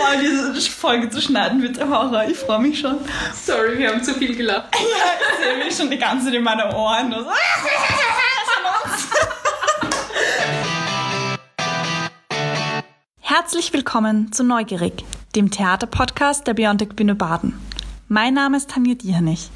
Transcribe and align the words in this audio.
Boah, 0.00 0.16
diese 0.16 0.58
Folge 0.70 1.10
zu 1.10 1.20
schneiden 1.20 1.60
wird 1.60 1.76
der 1.76 1.90
Horror. 1.90 2.24
Ich 2.26 2.38
freue 2.38 2.60
mich 2.60 2.80
schon. 2.80 2.96
Sorry, 3.34 3.78
wir 3.78 3.90
haben 3.90 4.02
zu 4.02 4.14
viel 4.14 4.34
gelacht. 4.34 4.74
Ja, 4.80 4.86
ich 5.30 5.44
sehe 5.44 5.64
mich 5.64 5.76
schon 5.76 5.90
die 5.90 5.98
ganze 5.98 6.26
Zeit 6.26 6.34
in 6.34 6.42
meine 6.42 6.74
Ohren. 6.74 7.12
So. 7.12 7.26
Herzlich 13.20 13.74
willkommen 13.74 14.32
zu 14.32 14.42
Neugierig, 14.42 15.04
dem 15.36 15.50
Theaterpodcast 15.50 16.46
der 16.46 16.54
Biontech 16.54 16.96
Bühne 16.96 17.14
Baden. 17.14 17.60
Mein 18.08 18.32
Name 18.32 18.56
ist 18.56 18.70
Tanja 18.70 18.94
Diernich. 18.94 19.50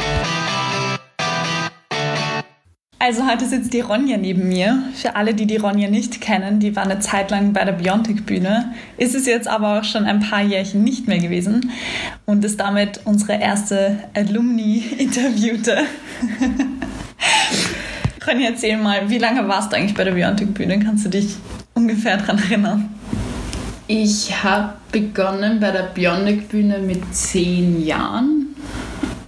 Also 3.07 3.31
heute 3.31 3.45
sitzt 3.45 3.75
die 3.75 3.83
Ronja 3.83 4.17
neben 4.17 4.49
mir. 4.49 4.83
Für 4.95 5.15
alle, 5.15 5.35
die 5.35 5.47
die 5.47 5.59
Ronja 5.59 5.91
nicht 5.91 6.23
kennen, 6.23 6.59
die 6.59 6.75
war 6.75 6.85
eine 6.85 7.01
Zeit 7.01 7.31
lang 7.31 7.53
bei 7.53 7.63
der 7.63 7.73
Biontech 7.73 8.25
Bühne, 8.25 8.73
ist 8.97 9.15
es 9.15 9.27
jetzt 9.27 9.47
aber 9.47 9.79
auch 9.79 9.85
schon 9.85 10.07
ein 10.07 10.21
paar 10.21 10.41
Jährchen 10.41 10.85
nicht 10.85 11.07
mehr 11.07 11.19
gewesen 11.19 11.71
und 12.25 12.43
ist 12.47 12.61
damit 12.61 13.01
unsere 13.05 13.35
erste 13.35 13.99
Alumni-Interviewte. 14.15 15.81
Ronja, 18.27 18.49
erzähl 18.49 18.79
mal, 18.79 19.11
wie 19.11 19.19
lange 19.19 19.47
warst 19.49 19.71
du 19.71 19.77
eigentlich 19.77 19.95
bei 19.95 20.05
der 20.05 20.13
Biontech 20.13 20.55
Bühne? 20.55 20.79
Kannst 20.79 21.05
du 21.05 21.11
dich 21.11 21.37
ungefähr 21.75 22.17
daran 22.17 22.39
erinnern? 22.39 22.89
Ich 23.87 24.43
habe 24.43 24.77
begonnen 24.91 25.61
bei 25.61 25.73
der 25.73 25.91
Bionic 25.93 26.49
Bühne 26.49 26.79
mit 26.79 27.15
zehn 27.15 27.85
Jahren. 27.85 28.44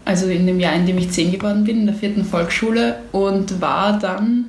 Also 0.07 0.27
in 0.29 0.47
dem 0.47 0.61
Jahr, 0.61 0.73
in 0.75 0.87
dem 0.87 0.97
ich 0.99 1.11
zehn 1.11 1.33
geworden 1.33 1.65
bin, 1.65 1.81
in 1.81 1.87
der 1.87 1.95
vierten 1.95 2.25
Volksschule 2.25 3.01
und 3.11 3.61
war 3.61 3.99
dann 3.99 4.47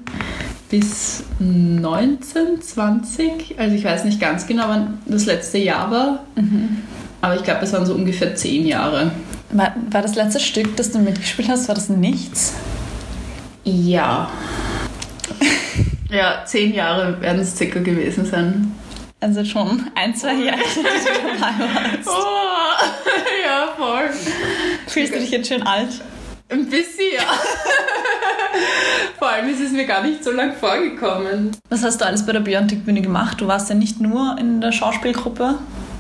bis 0.70 1.24
19, 1.40 2.62
20, 2.62 3.56
also 3.58 3.76
ich 3.76 3.84
weiß 3.84 4.04
nicht 4.04 4.22
ganz 4.22 4.46
genau, 4.46 4.66
wann 4.68 5.00
das 5.08 5.26
letzte 5.26 5.58
Jahr 5.58 5.90
war, 5.90 6.26
mhm. 6.36 6.84
aber 7.22 7.38
ich 7.38 7.44
glaube, 7.44 7.64
es 7.64 7.74
waren 7.74 7.88
so 7.88 7.96
ungefähr 7.96 8.36
zehn 8.36 8.68
Jahre. 8.68 9.12
War, 9.50 9.74
war 9.90 10.04
das 10.04 10.14
letzte 10.14 10.40
Stück, 10.40 10.76
das 10.76 10.92
du 10.92 11.00
mitgespielt 11.00 11.50
hast, 11.50 11.68
war 11.70 11.76
das 11.76 11.90
nichts? 11.90 12.54
Ja. 13.64 14.30
ja, 16.12 16.44
zehn 16.46 16.72
Jahre 16.72 17.20
werden 17.20 17.42
es 17.42 17.58
circa 17.58 17.80
gewesen 17.80 18.26
sein. 18.26 18.72
Also 19.20 19.44
schon 19.44 19.88
ein, 19.96 20.14
zwei 20.14 20.36
Jahre, 20.36 20.60
dabei 20.76 21.66
warst. 21.66 22.08
Oh, 22.08 22.84
ja, 23.44 23.70
voll. 23.76 24.10
Fühlst 24.88 25.14
du 25.14 25.20
dich 25.20 25.32
jetzt 25.32 25.48
schön 25.48 25.64
alt? 25.64 25.90
Ein 26.50 26.66
bisschen, 26.70 27.14
ja. 27.16 27.24
Vor 29.20 29.30
allem 29.30 29.50
ist 29.50 29.60
es 29.60 29.72
mir 29.72 29.86
gar 29.86 30.04
nicht 30.04 30.24
so 30.24 30.32
lang 30.32 30.54
vorgekommen. 30.54 31.52
Was 31.70 31.84
hast 31.84 32.00
du 32.00 32.06
alles 32.06 32.26
bei 32.26 32.32
der 32.32 32.40
Biontech-Bühne 32.40 33.02
gemacht? 33.02 33.42
Du 33.42 33.48
warst 33.48 33.70
ja 33.70 33.76
nicht 33.76 34.00
nur 34.00 34.38
in 34.40 34.62
der 34.62 34.72
Schauspielgruppe, 34.72 35.56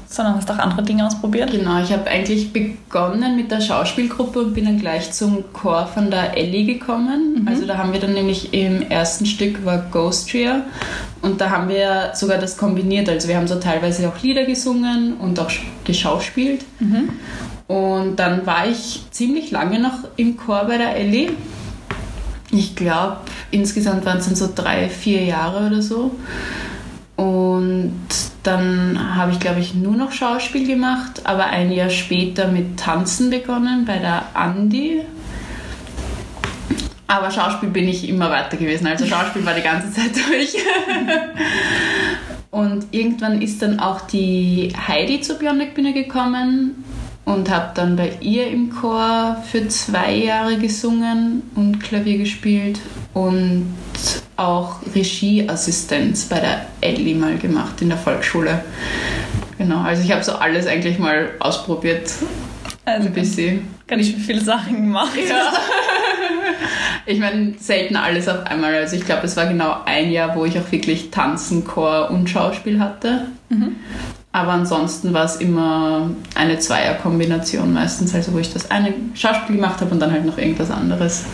sondern 0.07 0.35
hast 0.35 0.49
auch 0.49 0.57
andere 0.57 0.83
Dinge 0.83 1.05
ausprobiert? 1.05 1.51
Genau, 1.51 1.81
ich 1.81 1.91
habe 1.91 2.09
eigentlich 2.09 2.53
begonnen 2.53 3.35
mit 3.35 3.51
der 3.51 3.59
Schauspielgruppe 3.59 4.39
und 4.39 4.53
bin 4.53 4.65
dann 4.65 4.79
gleich 4.79 5.11
zum 5.11 5.43
Chor 5.51 5.87
von 5.87 6.09
der 6.09 6.37
Ellie 6.37 6.65
gekommen. 6.65 7.41
Mhm. 7.41 7.47
Also 7.47 7.65
da 7.65 7.77
haben 7.77 7.91
wir 7.91 7.99
dann 7.99 8.13
nämlich 8.13 8.53
im 8.53 8.83
ersten 8.83 9.25
Stück 9.25 9.65
war 9.65 9.85
Ghost 9.91 10.29
Trio 10.29 10.61
und 11.21 11.41
da 11.41 11.49
haben 11.49 11.67
wir 11.67 12.11
sogar 12.13 12.37
das 12.37 12.57
kombiniert. 12.57 13.09
Also 13.09 13.27
wir 13.27 13.35
haben 13.35 13.47
so 13.47 13.59
teilweise 13.59 14.07
auch 14.07 14.21
Lieder 14.21 14.45
gesungen 14.45 15.17
und 15.17 15.39
auch 15.39 15.51
geschauspielt. 15.83 16.63
Mhm. 16.79 17.09
Und 17.67 18.15
dann 18.15 18.45
war 18.45 18.67
ich 18.67 19.03
ziemlich 19.11 19.51
lange 19.51 19.79
noch 19.79 19.99
im 20.15 20.37
Chor 20.37 20.63
bei 20.65 20.77
der 20.77 20.95
Ellie. 20.95 21.31
Ich 22.49 22.75
glaube, 22.75 23.17
insgesamt 23.51 24.05
waren 24.05 24.19
es 24.19 24.25
dann 24.25 24.35
so 24.35 24.49
drei, 24.53 24.87
vier 24.87 25.23
Jahre 25.23 25.67
oder 25.67 25.81
so. 25.81 26.15
Und 27.17 28.07
dann 28.43 29.15
habe 29.15 29.33
ich, 29.33 29.39
glaube 29.39 29.59
ich, 29.59 29.73
nur 29.73 29.95
noch 29.95 30.13
Schauspiel 30.13 30.65
gemacht, 30.65 31.21
aber 31.25 31.47
ein 31.47 31.71
Jahr 31.71 31.89
später 31.89 32.47
mit 32.47 32.79
Tanzen 32.79 33.29
begonnen 33.29 33.83
bei 33.85 33.97
der 33.97 34.23
Andi. 34.33 35.01
Aber 37.07 37.31
Schauspiel 37.31 37.69
bin 37.69 37.87
ich 37.87 38.07
immer 38.07 38.29
weiter 38.29 38.55
gewesen. 38.55 38.87
Also 38.87 39.05
Schauspiel 39.05 39.45
war 39.45 39.53
die 39.53 39.61
ganze 39.61 39.91
Zeit 39.91 40.11
durch. 40.29 40.55
und 42.51 42.85
irgendwann 42.91 43.41
ist 43.41 43.61
dann 43.61 43.79
auch 43.79 44.01
die 44.01 44.71
Heidi 44.87 45.19
zur 45.19 45.37
Bionic 45.37 45.73
Bühne 45.73 45.93
gekommen 45.93 46.83
und 47.27 47.49
habe 47.49 47.71
dann 47.75 47.97
bei 47.97 48.13
ihr 48.21 48.47
im 48.47 48.69
Chor 48.69 49.43
für 49.51 49.67
zwei 49.67 50.13
Jahre 50.15 50.57
gesungen 50.57 51.43
und 51.55 51.79
Klavier 51.79 52.19
gespielt 52.19 52.79
und 53.13 53.75
auch 54.37 54.77
Regieassistenz 54.95 56.23
bei 56.25 56.39
der 56.39 56.67
Ellie 56.79 57.15
mal 57.15 57.37
gemacht 57.37 57.81
in 57.81 57.89
der 57.89 57.97
Volksschule. 57.97 58.63
Genau, 59.57 59.81
also 59.81 60.03
ich 60.03 60.11
habe 60.13 60.23
so 60.23 60.33
alles 60.35 60.67
eigentlich 60.67 60.99
mal 60.99 61.31
ausprobiert. 61.39 62.13
Also 62.85 63.07
ein 63.07 63.13
bisschen. 63.13 63.67
Kann 63.87 63.99
ich 63.99 64.15
viele 64.15 64.39
Sachen 64.39 64.83
gemacht. 64.83 65.17
Ja. 65.29 65.51
ich 67.05 67.19
meine, 67.19 67.55
selten 67.59 67.97
alles 67.97 68.29
auf 68.29 68.45
einmal. 68.45 68.73
Also 68.73 68.95
ich 68.95 69.05
glaube, 69.05 69.25
es 69.25 69.35
war 69.35 69.47
genau 69.47 69.81
ein 69.83 70.11
Jahr, 70.11 70.33
wo 70.33 70.45
ich 70.45 70.57
auch 70.57 70.71
wirklich 70.71 71.11
Tanzen, 71.11 71.65
Chor 71.65 72.09
und 72.09 72.29
Schauspiel 72.29 72.79
hatte. 72.79 73.25
Mhm. 73.49 73.75
Aber 74.37 74.51
ansonsten 74.51 75.15
war 75.15 75.25
es 75.25 75.37
immer 75.37 76.11
eine 76.35 76.59
Zweierkombination 76.59 77.73
meistens, 77.73 78.13
also 78.13 78.33
wo 78.33 78.37
ich 78.37 78.53
das 78.53 78.69
eine 78.69 78.93
Schauspiel 79.15 79.55
gemacht 79.55 79.81
habe 79.81 79.89
und 79.89 79.99
dann 79.99 80.11
halt 80.11 80.27
noch 80.27 80.37
irgendwas 80.37 80.69
anderes. 80.69 81.25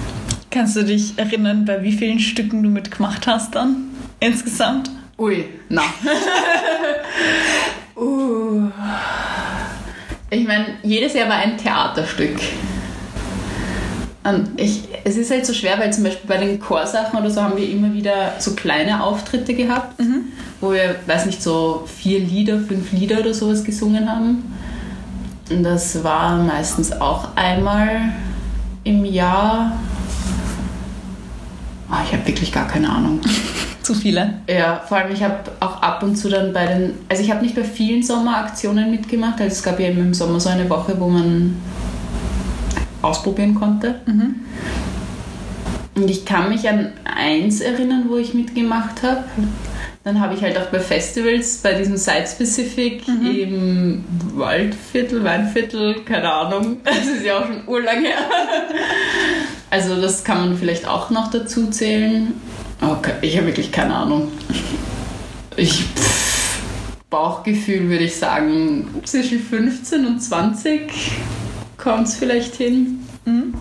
Kannst 0.49 0.77
du 0.77 0.85
dich 0.85 1.11
erinnern, 1.17 1.65
bei 1.65 1.83
wie 1.83 1.91
vielen 1.91 2.19
Stücken 2.19 2.63
du 2.63 2.69
mitgemacht 2.69 3.27
hast 3.27 3.55
dann 3.55 3.87
insgesamt? 4.21 4.89
Ui, 5.17 5.43
na. 5.67 5.81
uh. 8.01 8.69
Ich 10.29 10.47
meine, 10.47 10.67
jedes 10.83 11.13
Jahr 11.13 11.27
war 11.27 11.35
ein 11.35 11.57
Theaterstück. 11.57 12.39
Und 14.23 14.51
ich, 14.55 14.87
es 15.03 15.17
ist 15.17 15.29
halt 15.29 15.45
so 15.45 15.53
schwer, 15.53 15.77
weil 15.77 15.91
zum 15.91 16.05
Beispiel 16.05 16.29
bei 16.29 16.37
den 16.37 16.57
Chorsachen 16.57 17.19
oder 17.19 17.29
so 17.29 17.41
haben 17.41 17.57
wir 17.57 17.69
immer 17.69 17.93
wieder 17.93 18.35
so 18.39 18.55
kleine 18.55 19.03
Auftritte 19.03 19.55
gehabt, 19.55 19.99
mhm. 19.99 20.31
Wo 20.63 20.71
wir, 20.71 20.95
weiß 21.05 21.25
nicht, 21.25 21.43
so 21.43 21.83
vier 21.85 22.19
Lieder, 22.19 22.59
fünf 22.59 22.91
Lieder 22.91 23.19
oder 23.19 23.33
sowas 23.33 23.63
gesungen 23.63 24.09
haben. 24.09 24.43
Und 25.49 25.63
das 25.63 26.03
war 26.03 26.37
meistens 26.37 26.91
auch 26.93 27.35
einmal 27.35 28.13
im 28.83 29.05
Jahr 29.05 29.73
Oh, 31.93 32.01
ich 32.03 32.11
habe 32.11 32.25
wirklich 32.25 32.51
gar 32.51 32.67
keine 32.67 32.89
Ahnung. 32.89 33.21
Zu 33.83 33.93
viele? 33.93 34.35
Ja, 34.49 34.81
vor 34.87 34.97
allem 34.97 35.13
ich 35.13 35.21
habe 35.21 35.39
auch 35.59 35.81
ab 35.81 36.01
und 36.01 36.15
zu 36.15 36.29
dann 36.29 36.53
bei 36.53 36.65
den, 36.65 36.93
also 37.07 37.21
ich 37.21 37.29
habe 37.29 37.43
nicht 37.43 37.53
bei 37.53 37.63
vielen 37.63 38.01
Sommeraktionen 38.01 38.89
mitgemacht, 38.89 39.41
also 39.41 39.51
es 39.51 39.61
gab 39.61 39.79
ja 39.79 39.89
im 39.89 40.13
Sommer 40.13 40.39
so 40.39 40.49
eine 40.49 40.67
Woche, 40.69 40.95
wo 40.97 41.09
man 41.09 41.57
ausprobieren 43.01 43.53
konnte. 43.55 43.95
Mhm. 44.05 44.35
Und 45.95 46.09
ich 46.09 46.25
kann 46.25 46.49
mich 46.49 46.67
an 46.67 46.93
eins 47.03 47.59
erinnern, 47.59 48.05
wo 48.07 48.15
ich 48.15 48.33
mitgemacht 48.33 49.03
habe. 49.03 49.25
Dann 50.03 50.19
habe 50.19 50.35
ich 50.35 50.41
halt 50.41 50.57
auch 50.57 50.65
bei 50.65 50.81
Festivals, 50.81 51.59
bei 51.59 51.75
diesem 51.75 51.95
Site-Specific 51.95 53.07
mhm. 53.07 53.25
im 53.25 54.05
Waldviertel, 54.35 55.23
Weinviertel, 55.23 56.03
keine 56.03 56.31
Ahnung, 56.31 56.77
das 56.83 57.05
ist 57.05 57.23
ja 57.25 57.39
auch 57.39 57.47
schon 57.47 57.65
urlang 57.67 58.01
her. 58.01 58.17
Also 59.69 60.01
das 60.01 60.23
kann 60.25 60.39
man 60.39 60.57
vielleicht 60.57 60.87
auch 60.87 61.09
noch 61.09 61.31
dazu 61.31 61.67
zählen. 61.67 62.33
Okay, 62.81 63.13
ich 63.21 63.37
habe 63.37 63.47
wirklich 63.47 63.71
keine 63.71 63.95
Ahnung. 63.95 64.29
Ich, 65.55 65.83
pff, 65.83 66.59
Bauchgefühl 67.09 67.87
würde 67.89 68.03
ich 68.03 68.15
sagen, 68.17 68.89
zwischen 69.05 69.39
15 69.39 70.05
und 70.05 70.19
20 70.19 70.91
kommt 71.77 72.07
es 72.07 72.15
vielleicht 72.15 72.55
hin. 72.55 73.05
Mhm. 73.23 73.53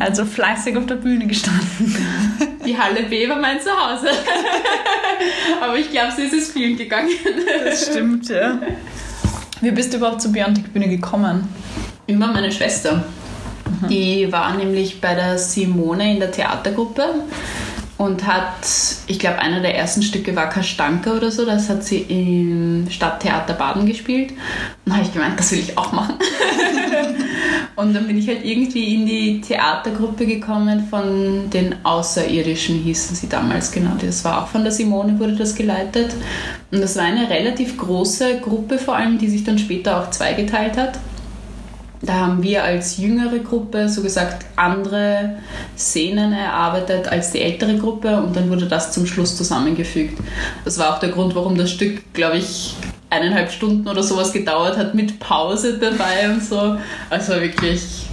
Also 0.00 0.24
fleißig 0.24 0.76
auf 0.76 0.86
der 0.86 0.96
Bühne 0.96 1.28
gestanden. 1.28 1.94
Die 2.70 2.78
Halle 2.78 3.02
B 3.02 3.28
war 3.28 3.40
mein 3.40 3.60
Zuhause. 3.60 4.10
Aber 5.60 5.76
ich 5.76 5.90
glaube, 5.90 6.12
sie 6.14 6.22
ist 6.22 6.34
es 6.34 6.52
vielen 6.52 6.76
gegangen. 6.76 7.10
Das 7.64 7.86
stimmt, 7.86 8.28
ja. 8.28 8.60
Wie 9.60 9.72
bist 9.72 9.92
du 9.92 9.96
überhaupt 9.96 10.22
zur 10.22 10.30
Biontech 10.30 10.66
Bühne 10.66 10.88
gekommen? 10.88 11.48
Immer 12.06 12.28
meine 12.28 12.52
Schwester. 12.52 13.02
Mhm. 13.82 13.88
Die 13.88 14.30
war 14.30 14.56
nämlich 14.56 15.00
bei 15.00 15.16
der 15.16 15.36
Simone 15.36 16.12
in 16.12 16.20
der 16.20 16.30
Theatergruppe 16.30 17.24
und 18.00 18.26
hat, 18.26 18.66
ich 19.08 19.18
glaube, 19.18 19.40
einer 19.40 19.60
der 19.60 19.76
ersten 19.76 20.02
Stücke 20.02 20.34
war 20.34 20.48
Kastanka 20.48 21.12
oder 21.12 21.30
so, 21.30 21.44
das 21.44 21.68
hat 21.68 21.84
sie 21.84 21.98
im 21.98 22.86
Stadttheater 22.88 23.52
Baden 23.52 23.84
gespielt. 23.84 24.32
Und 24.86 24.94
habe 24.94 25.02
ich 25.02 25.12
gemeint, 25.12 25.38
das 25.38 25.52
will 25.52 25.58
ich 25.58 25.76
auch 25.76 25.92
machen. 25.92 26.14
und 27.76 27.92
dann 27.92 28.06
bin 28.06 28.16
ich 28.16 28.26
halt 28.26 28.42
irgendwie 28.42 28.94
in 28.94 29.04
die 29.04 29.42
Theatergruppe 29.42 30.24
gekommen 30.24 30.86
von 30.88 31.50
den 31.50 31.74
Außerirdischen, 31.84 32.76
hießen 32.76 33.16
sie 33.16 33.28
damals 33.28 33.70
genau. 33.70 33.92
Das 34.00 34.24
war 34.24 34.42
auch 34.42 34.48
von 34.48 34.62
der 34.62 34.72
Simone, 34.72 35.18
wurde 35.20 35.36
das 35.36 35.54
geleitet. 35.54 36.14
Und 36.70 36.80
das 36.80 36.96
war 36.96 37.04
eine 37.04 37.28
relativ 37.28 37.76
große 37.76 38.40
Gruppe 38.40 38.78
vor 38.78 38.96
allem, 38.96 39.18
die 39.18 39.28
sich 39.28 39.44
dann 39.44 39.58
später 39.58 40.00
auch 40.00 40.08
zweigeteilt 40.08 40.78
hat. 40.78 40.98
Da 42.02 42.14
haben 42.14 42.42
wir 42.42 42.64
als 42.64 42.96
jüngere 42.96 43.40
Gruppe 43.40 43.88
so 43.88 44.02
gesagt 44.02 44.46
andere 44.56 45.36
Szenen 45.76 46.32
erarbeitet 46.32 47.08
als 47.08 47.32
die 47.32 47.42
ältere 47.42 47.76
Gruppe 47.76 48.16
und 48.16 48.34
dann 48.34 48.48
wurde 48.48 48.66
das 48.66 48.92
zum 48.92 49.06
Schluss 49.06 49.36
zusammengefügt. 49.36 50.18
Das 50.64 50.78
war 50.78 50.94
auch 50.94 51.00
der 51.00 51.10
Grund, 51.10 51.34
warum 51.34 51.58
das 51.58 51.70
Stück, 51.70 52.14
glaube 52.14 52.38
ich, 52.38 52.74
eineinhalb 53.10 53.50
Stunden 53.50 53.86
oder 53.86 54.02
sowas 54.02 54.32
gedauert 54.32 54.78
hat, 54.78 54.94
mit 54.94 55.18
Pause 55.18 55.78
dabei 55.78 56.30
und 56.32 56.42
so. 56.42 56.78
Also 57.10 57.34
wirklich, 57.34 58.06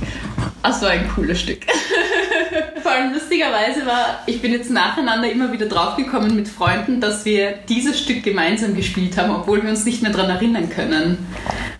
es 0.64 0.82
war 0.82 0.90
ein 0.90 1.08
cooles 1.10 1.40
Stück. 1.40 1.60
Vor 2.82 2.92
allem 2.92 3.14
lustigerweise 3.14 3.86
war, 3.86 4.22
ich 4.26 4.42
bin 4.42 4.52
jetzt 4.52 4.72
nacheinander 4.72 5.30
immer 5.32 5.52
wieder 5.52 5.68
draufgekommen 5.68 6.36
mit 6.36 6.48
Freunden, 6.48 7.00
dass 7.00 7.26
wir 7.26 7.54
dieses 7.70 8.00
Stück 8.00 8.24
gemeinsam 8.24 8.76
gespielt 8.76 9.18
haben, 9.18 9.34
obwohl 9.34 9.64
wir 9.64 9.70
uns 9.70 9.86
nicht 9.86 10.02
mehr 10.02 10.12
daran 10.12 10.30
erinnern 10.30 10.70
können. 10.70 11.18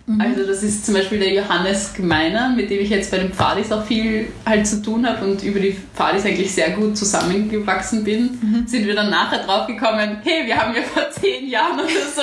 Mhm. 0.08 0.22
Also 0.22 0.48
das 0.48 0.64
ist 0.64 0.86
zum 0.86 0.96
Beispiel 0.96 1.20
der 1.20 1.34
Johannes 1.34 1.94
Gemeiner, 1.94 2.50
mit 2.50 2.70
dem 2.70 2.80
ich 2.80 2.90
jetzt 2.90 3.12
bei 3.12 3.18
den 3.18 3.34
Pfadis 3.34 3.74
auch 3.74 3.86
viel 3.86 4.30
halt 4.46 4.66
zu 4.66 4.82
tun 4.82 5.06
habe 5.06 5.26
und 5.26 5.44
über 5.44 5.60
die 5.60 5.76
Pfadis 5.94 6.24
eigentlich 6.26 6.54
sehr 6.54 6.70
gut 6.70 6.96
zusammengewachsen 6.98 8.06
bin, 8.06 8.40
mhm. 8.42 8.64
sind 8.66 8.88
wir 8.88 8.96
dann 8.96 9.10
nachher 9.10 9.44
draufgekommen, 9.44 10.20
hey, 10.24 10.46
wir 10.46 10.56
haben 10.56 10.74
ja 10.74 10.82
vor 10.82 11.12
zehn 11.12 11.50
Jahren 11.50 11.78
oder 11.78 11.90
so 12.16 12.22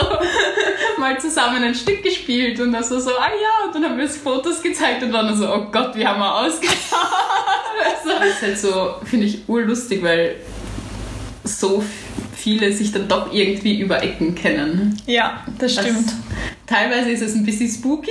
mal 0.99 1.21
zusammen 1.21 1.63
ein 1.63 1.75
Stück 1.75 2.03
gespielt 2.03 2.59
und 2.59 2.73
das 2.73 2.91
war 2.91 3.03
so, 3.03 3.11
ah 3.11 3.29
ja, 3.29 3.67
und 3.67 3.75
dann 3.75 3.85
haben 3.85 3.99
wir 3.99 4.05
uns 4.05 4.17
Fotos 4.17 4.63
gezeigt 4.63 5.03
und 5.03 5.13
dann 5.13 5.37
so, 5.37 5.47
oh 5.47 5.67
Gott, 5.71 5.95
wie 5.95 6.07
haben 6.07 6.21
wir 6.21 6.35
ausgeschaut. 6.37 6.75
also, 7.85 8.19
das 8.19 8.29
ist 8.29 8.43
halt 8.43 8.59
so, 8.59 8.95
finde 9.05 9.27
ich 9.27 9.47
urlustig, 9.47 10.03
weil 10.03 10.37
so 11.45 11.85
viele 12.45 12.71
sich 12.75 12.93
dann 12.93 13.09
doch 13.09 13.33
irgendwie 13.33 13.81
über 13.81 14.03
Ecken 14.03 14.35
kennen. 14.35 15.01
Ja, 15.07 15.43
das 15.59 15.73
stimmt. 15.73 15.97
Also, 15.97 16.13
teilweise 16.67 17.11
ist 17.11 17.23
es 17.23 17.35
ein 17.35 17.43
bisschen 17.43 17.71
spooky, 17.71 18.11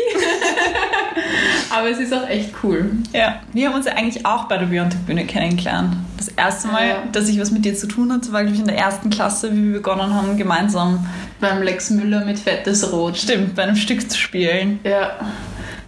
aber 1.70 1.92
es 1.92 2.00
ist 2.00 2.12
auch 2.12 2.28
echt 2.28 2.50
cool. 2.64 2.90
Ja, 3.14 3.42
wir 3.54 3.68
haben 3.68 3.76
uns 3.76 3.86
ja 3.86 3.94
eigentlich 3.94 4.26
auch 4.26 4.46
bei 4.46 4.58
der 4.58 4.66
Biontech-Bühne 4.66 5.28
kennengelernt. 5.28 5.96
Das 6.18 6.30
erste 6.30 6.70
Mal, 6.70 6.88
ja. 6.88 7.04
dass 7.12 7.30
ich 7.30 7.40
was 7.40 7.52
mit 7.52 7.64
dir 7.64 7.76
zu 7.76 7.88
tun 7.88 8.12
hatte, 8.12 8.34
war 8.34 8.44
ich 8.44 8.58
in 8.58 8.66
der 8.66 8.78
ersten 8.78 9.12
Klasse, 9.12 9.56
wie 9.56 9.66
wir 9.66 9.74
begonnen 9.74 10.12
haben, 10.16 10.36
gemeinsam 10.36 11.06
beim 11.40 11.62
Lex 11.62 11.92
Müller 11.92 12.26
mit 12.26 12.40
Fettes 12.40 12.92
Rot. 12.92 13.18
Stimmt, 13.18 13.54
bei 13.54 13.64
einem 13.64 13.76
Stück 13.76 14.10
zu 14.10 14.18
spielen. 14.18 14.80
Ja, 14.84 15.12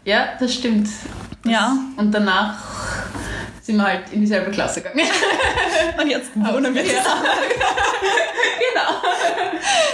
ja 0.04 0.28
das 0.40 0.54
stimmt. 0.54 0.88
Das 1.44 1.52
ja. 1.52 1.78
Und 1.98 2.12
danach 2.12 2.75
sind 3.66 3.78
wir 3.78 3.84
halt 3.84 4.04
in 4.12 4.22
dieselbe 4.22 4.52
Klasse 4.52 4.80
gegangen. 4.80 5.08
Und 6.00 6.08
jetzt 6.08 6.36
wohnen 6.36 6.76
wir 6.76 6.84
zusammen. 6.84 7.24
genau. 8.60 8.90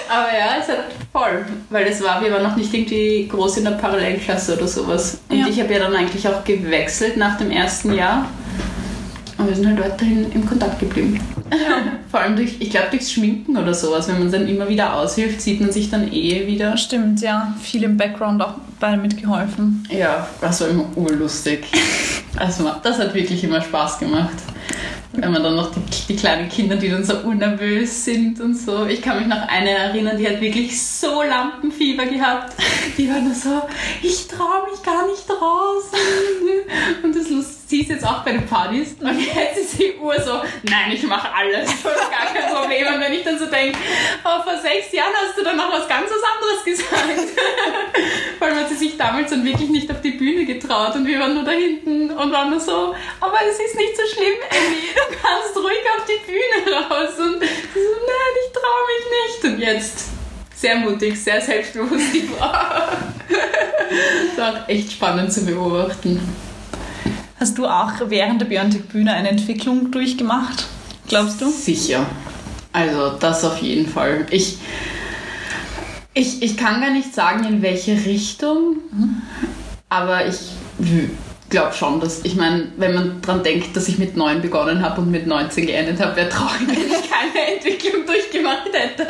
Aber 0.10 0.38
ja, 0.38 0.58
es 0.60 0.68
hat 0.68 0.88
voll, 1.14 1.46
weil 1.70 1.88
es 1.88 2.04
war, 2.04 2.22
wir 2.22 2.34
waren 2.34 2.44
noch 2.44 2.58
nicht 2.58 2.74
irgendwie 2.74 3.30
groß 3.30 3.58
in 3.58 3.64
der 3.64 3.72
Parallelklasse 3.72 4.58
oder 4.58 4.68
sowas. 4.68 5.22
Und 5.30 5.38
ja. 5.38 5.48
ich 5.48 5.58
habe 5.62 5.72
ja 5.72 5.80
dann 5.80 5.96
eigentlich 5.96 6.28
auch 6.28 6.44
gewechselt 6.44 7.16
nach 7.16 7.38
dem 7.38 7.50
ersten 7.50 7.94
Jahr. 7.94 8.28
Und 9.42 9.48
wir 9.48 9.56
sind 9.56 9.68
halt 9.68 9.80
weiterhin 9.80 10.32
im 10.34 10.46
Kontakt 10.46 10.80
geblieben. 10.80 11.20
Ja. 11.52 11.82
Vor 12.12 12.20
allem 12.20 12.36
durch, 12.36 12.58
ich 12.60 12.70
glaube, 12.70 12.90
durchs 12.92 13.12
Schminken 13.12 13.58
oder 13.58 13.74
sowas. 13.74 14.08
Wenn 14.08 14.20
man 14.20 14.28
es 14.28 14.34
dann 14.34 14.48
immer 14.48 14.70
wieder 14.70 14.96
aushilft, 14.96 15.42
sieht 15.42 15.60
man 15.60 15.72
sich 15.72 15.90
dann 15.90 16.14
eh 16.14 16.46
wieder. 16.46 16.78
Stimmt, 16.78 17.22
ja. 17.22 17.56
Viel 17.60 17.84
im 17.84 17.98
Background 17.98 18.40
auch 18.44 18.54
bei 18.80 18.96
mitgeholfen. 18.96 19.88
Ja, 19.90 20.28
das 20.42 20.62
war 20.62 20.68
immer 20.70 20.86
urlustig. 20.96 21.66
Also 22.38 22.72
das 22.82 22.98
hat 22.98 23.14
wirklich 23.14 23.44
immer 23.44 23.60
Spaß 23.62 24.00
gemacht. 24.00 24.38
Wenn 25.12 25.34
man 25.34 25.44
dann 25.44 25.58
noch 25.58 25.70
die, 25.70 25.82
die, 26.08 26.16
kleinen 26.16 26.48
Kinder, 26.48 26.78
die 26.78 26.88
dann 26.88 27.04
so 27.04 27.18
unnervös 27.18 28.06
sind 28.06 28.40
und 28.40 28.56
so. 28.56 28.86
Ich 28.86 29.02
kann 29.02 29.20
mich 29.20 29.28
noch 29.28 29.50
eine 29.50 29.70
erinnern, 29.70 30.18
die 30.18 30.26
hat 30.26 30.40
wirklich 30.40 30.82
so 30.82 31.24
Lampenfieber 31.24 32.06
gehabt. 32.06 32.54
Die 32.98 33.10
war 33.10 33.20
nur 33.20 33.36
so, 33.36 33.64
ich 34.02 34.30
traue 34.30 34.72
mich 34.72 34.82
gar 34.82 35.06
nicht 35.08 35.30
raus. 35.30 35.92
Und 37.04 37.14
das 37.14 37.30
Lustige 37.30 37.61
sie 37.72 37.82
ist 37.82 37.90
jetzt 37.90 38.06
auch 38.06 38.24
bei 38.24 38.34
den 38.34 38.46
Partys 38.46 38.96
und 39.00 39.18
jetzt 39.18 39.58
ist 39.58 39.80
die 39.80 39.96
Uhr 39.98 40.14
so, 40.22 40.42
nein, 40.64 40.92
ich 40.92 41.04
mache 41.04 41.30
alles, 41.34 41.72
gar 41.84 42.34
kein 42.34 42.54
Problem. 42.54 42.86
Und 42.94 43.00
wenn 43.00 43.14
ich 43.14 43.24
dann 43.24 43.40
so 43.40 43.46
denke, 43.46 43.80
oh, 44.26 44.44
vor 44.44 44.58
sechs 44.62 44.92
Jahren 44.92 45.14
hast 45.16 45.38
du 45.38 45.44
dann 45.44 45.56
noch 45.56 45.72
was 45.72 45.88
ganz 45.88 46.10
anderes 46.12 46.66
gesagt. 46.66 46.92
Vor 48.38 48.48
allem 48.48 48.58
hat 48.58 48.70
sie 48.70 48.76
sich 48.76 48.98
damals 48.98 49.30
dann 49.30 49.46
wirklich 49.46 49.70
nicht 49.70 49.90
auf 49.90 50.02
die 50.02 50.12
Bühne 50.12 50.46
getraut 50.46 50.96
und 50.96 51.06
wir 51.06 51.20
waren 51.20 51.36
nur 51.36 51.44
da 51.44 51.52
hinten 51.52 52.10
und 52.12 52.32
waren 52.32 52.50
nur 52.50 52.60
so, 52.60 52.96
aber 53.20 53.38
es 53.48 53.60
ist 53.60 53.76
nicht 53.76 53.96
so 53.96 54.04
schlimm, 54.14 54.34
Emmy, 54.50 54.82
du 54.96 55.16
kannst 55.22 55.56
ruhig 55.56 55.84
auf 55.96 56.06
die 56.06 56.26
Bühne 56.26 56.76
raus. 56.76 57.20
Und 57.20 57.40
sie 57.40 57.48
so, 57.48 57.92
nein, 58.08 58.34
ich 58.44 58.52
traue 58.52 58.84
mich 58.90 59.06
nicht. 59.22 59.54
Und 59.54 59.60
jetzt 59.60 60.06
sehr 60.56 60.76
mutig, 60.76 61.24
sehr 61.24 61.40
selbstbewusst 61.40 62.14
die 62.14 62.30
war. 62.40 62.98
das 64.36 64.38
war 64.38 64.70
echt 64.70 64.92
spannend 64.92 65.32
zu 65.32 65.46
beobachten. 65.46 66.20
Hast 67.42 67.58
du 67.58 67.66
auch 67.66 67.94
während 68.06 68.40
der 68.40 68.46
Biontech-Bühne 68.46 69.12
eine 69.12 69.30
Entwicklung 69.30 69.90
durchgemacht, 69.90 70.68
glaubst 71.08 71.42
du? 71.42 71.50
Sicher. 71.50 72.06
Also 72.72 73.18
das 73.20 73.44
auf 73.44 73.58
jeden 73.58 73.90
Fall. 73.90 74.28
Ich, 74.30 74.60
ich, 76.14 76.44
ich 76.44 76.56
kann 76.56 76.82
gar 76.82 76.92
nicht 76.92 77.16
sagen, 77.16 77.44
in 77.46 77.64
welche 77.64 77.94
Richtung, 78.06 78.76
mhm. 78.92 79.24
aber 79.90 80.28
ich 80.28 80.38
glaube 81.50 81.74
schon, 81.74 82.00
dass, 82.00 82.24
ich 82.24 82.36
meine, 82.36 82.74
wenn 82.78 82.94
man 82.94 83.22
daran 83.24 83.42
denkt, 83.42 83.76
dass 83.76 83.88
ich 83.88 83.98
mit 83.98 84.16
9 84.16 84.44
begonnen 84.44 84.84
habe 84.84 85.02
und 85.02 85.10
mit 85.10 85.26
19 85.26 85.66
geendet 85.66 86.00
habe, 86.00 86.16
wäre 86.18 86.30
traurig, 86.30 86.62
wenn 86.68 86.78
ich 86.78 87.10
keine 87.10 87.56
Entwicklung 87.56 88.06
durchgemacht 88.06 88.70
hätte. 88.72 89.08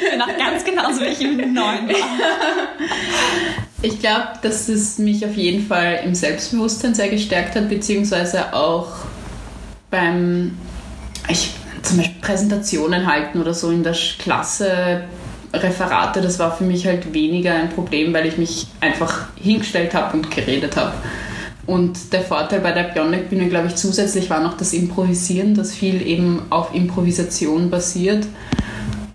Ich 0.00 0.10
bin 0.10 0.22
auch 0.22 0.38
ganz 0.38 0.62
genauso, 0.62 1.00
wie 1.00 1.06
ich 1.06 1.18
mit 1.22 1.52
9 1.52 1.88
war. 1.88 1.96
Ich 3.80 4.00
glaube, 4.00 4.30
dass 4.42 4.68
es 4.68 4.98
mich 4.98 5.24
auf 5.24 5.36
jeden 5.36 5.64
Fall 5.66 6.00
im 6.04 6.14
Selbstbewusstsein 6.14 6.94
sehr 6.94 7.08
gestärkt 7.08 7.54
hat, 7.54 7.68
beziehungsweise 7.68 8.52
auch 8.52 8.88
beim, 9.88 10.58
ich, 11.28 11.52
zum 11.82 11.98
Beispiel 11.98 12.20
Präsentationen 12.20 13.06
halten 13.06 13.40
oder 13.40 13.54
so 13.54 13.70
in 13.70 13.84
der 13.84 13.96
Klasse, 14.18 15.04
Referate, 15.52 16.20
das 16.20 16.38
war 16.38 16.54
für 16.54 16.64
mich 16.64 16.86
halt 16.86 17.14
weniger 17.14 17.54
ein 17.54 17.70
Problem, 17.70 18.12
weil 18.12 18.26
ich 18.26 18.36
mich 18.36 18.66
einfach 18.80 19.28
hingestellt 19.36 19.94
habe 19.94 20.16
und 20.16 20.30
geredet 20.30 20.76
habe. 20.76 20.92
Und 21.66 22.12
der 22.12 22.22
Vorteil 22.22 22.60
bei 22.60 22.72
der 22.72 22.84
Bionic-Bühne, 22.84 23.48
glaube 23.48 23.68
ich, 23.68 23.76
zusätzlich 23.76 24.28
war 24.28 24.42
noch 24.42 24.56
das 24.56 24.72
Improvisieren, 24.72 25.54
das 25.54 25.72
viel 25.72 26.06
eben 26.06 26.42
auf 26.50 26.74
Improvisation 26.74 27.70
basiert 27.70 28.26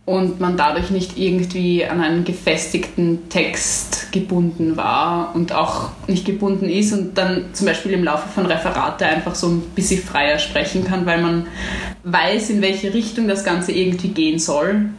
und 0.05 0.41
man 0.41 0.57
dadurch 0.57 0.89
nicht 0.89 1.17
irgendwie 1.17 1.85
an 1.85 2.01
einen 2.01 2.25
gefestigten 2.25 3.29
Text 3.29 4.11
gebunden 4.11 4.75
war 4.75 5.33
und 5.33 5.53
auch 5.53 5.91
nicht 6.07 6.25
gebunden 6.25 6.67
ist 6.67 6.91
und 6.91 7.17
dann 7.17 7.53
zum 7.53 7.67
Beispiel 7.67 7.93
im 7.93 8.03
Laufe 8.03 8.27
von 8.27 8.45
Referate 8.45 9.05
einfach 9.05 9.33
so 9.33 9.47
ein 9.47 9.61
bisschen 9.75 10.01
freier 10.03 10.39
sprechen 10.39 10.83
kann, 10.83 11.05
weil 11.05 11.21
man 11.21 11.47
weiß, 12.03 12.49
in 12.49 12.61
welche 12.61 12.93
Richtung 12.93 13.29
das 13.29 13.45
Ganze 13.45 13.71
irgendwie 13.71 14.09
gehen 14.09 14.39
soll, 14.39 14.89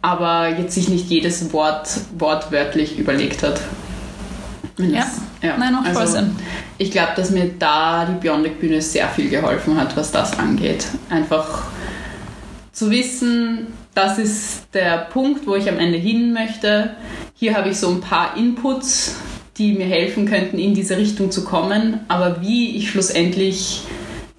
aber 0.00 0.48
jetzt 0.48 0.74
sich 0.74 0.88
nicht 0.88 1.10
jedes 1.10 1.52
Wort 1.52 1.88
wortwörtlich 2.18 2.98
überlegt 2.98 3.42
hat. 3.42 3.60
Ja. 4.78 5.06
ja. 5.42 5.56
Nein, 5.58 5.72
macht 5.74 5.88
also, 5.88 6.00
voll 6.00 6.08
Sinn. 6.08 6.36
Ich 6.78 6.90
glaube, 6.90 7.12
dass 7.16 7.30
mir 7.30 7.50
da 7.58 8.06
die 8.06 8.20
Bionic-Bühne 8.20 8.80
sehr 8.80 9.08
viel 9.08 9.28
geholfen 9.28 9.78
hat, 9.78 9.96
was 9.96 10.10
das 10.10 10.38
angeht. 10.38 10.86
Einfach 11.10 11.64
zu 12.72 12.90
wissen, 12.90 13.68
das 13.96 14.18
ist 14.18 14.74
der 14.74 14.98
Punkt, 14.98 15.46
wo 15.46 15.54
ich 15.54 15.68
am 15.70 15.78
Ende 15.78 15.96
hin 15.96 16.34
möchte. 16.34 16.90
Hier 17.34 17.56
habe 17.56 17.70
ich 17.70 17.78
so 17.78 17.88
ein 17.88 18.02
paar 18.02 18.36
Inputs, 18.36 19.16
die 19.56 19.72
mir 19.72 19.86
helfen 19.86 20.26
könnten, 20.26 20.58
in 20.58 20.74
diese 20.74 20.98
Richtung 20.98 21.30
zu 21.30 21.44
kommen. 21.44 22.00
Aber 22.06 22.42
wie 22.42 22.76
ich 22.76 22.90
schlussendlich 22.90 23.80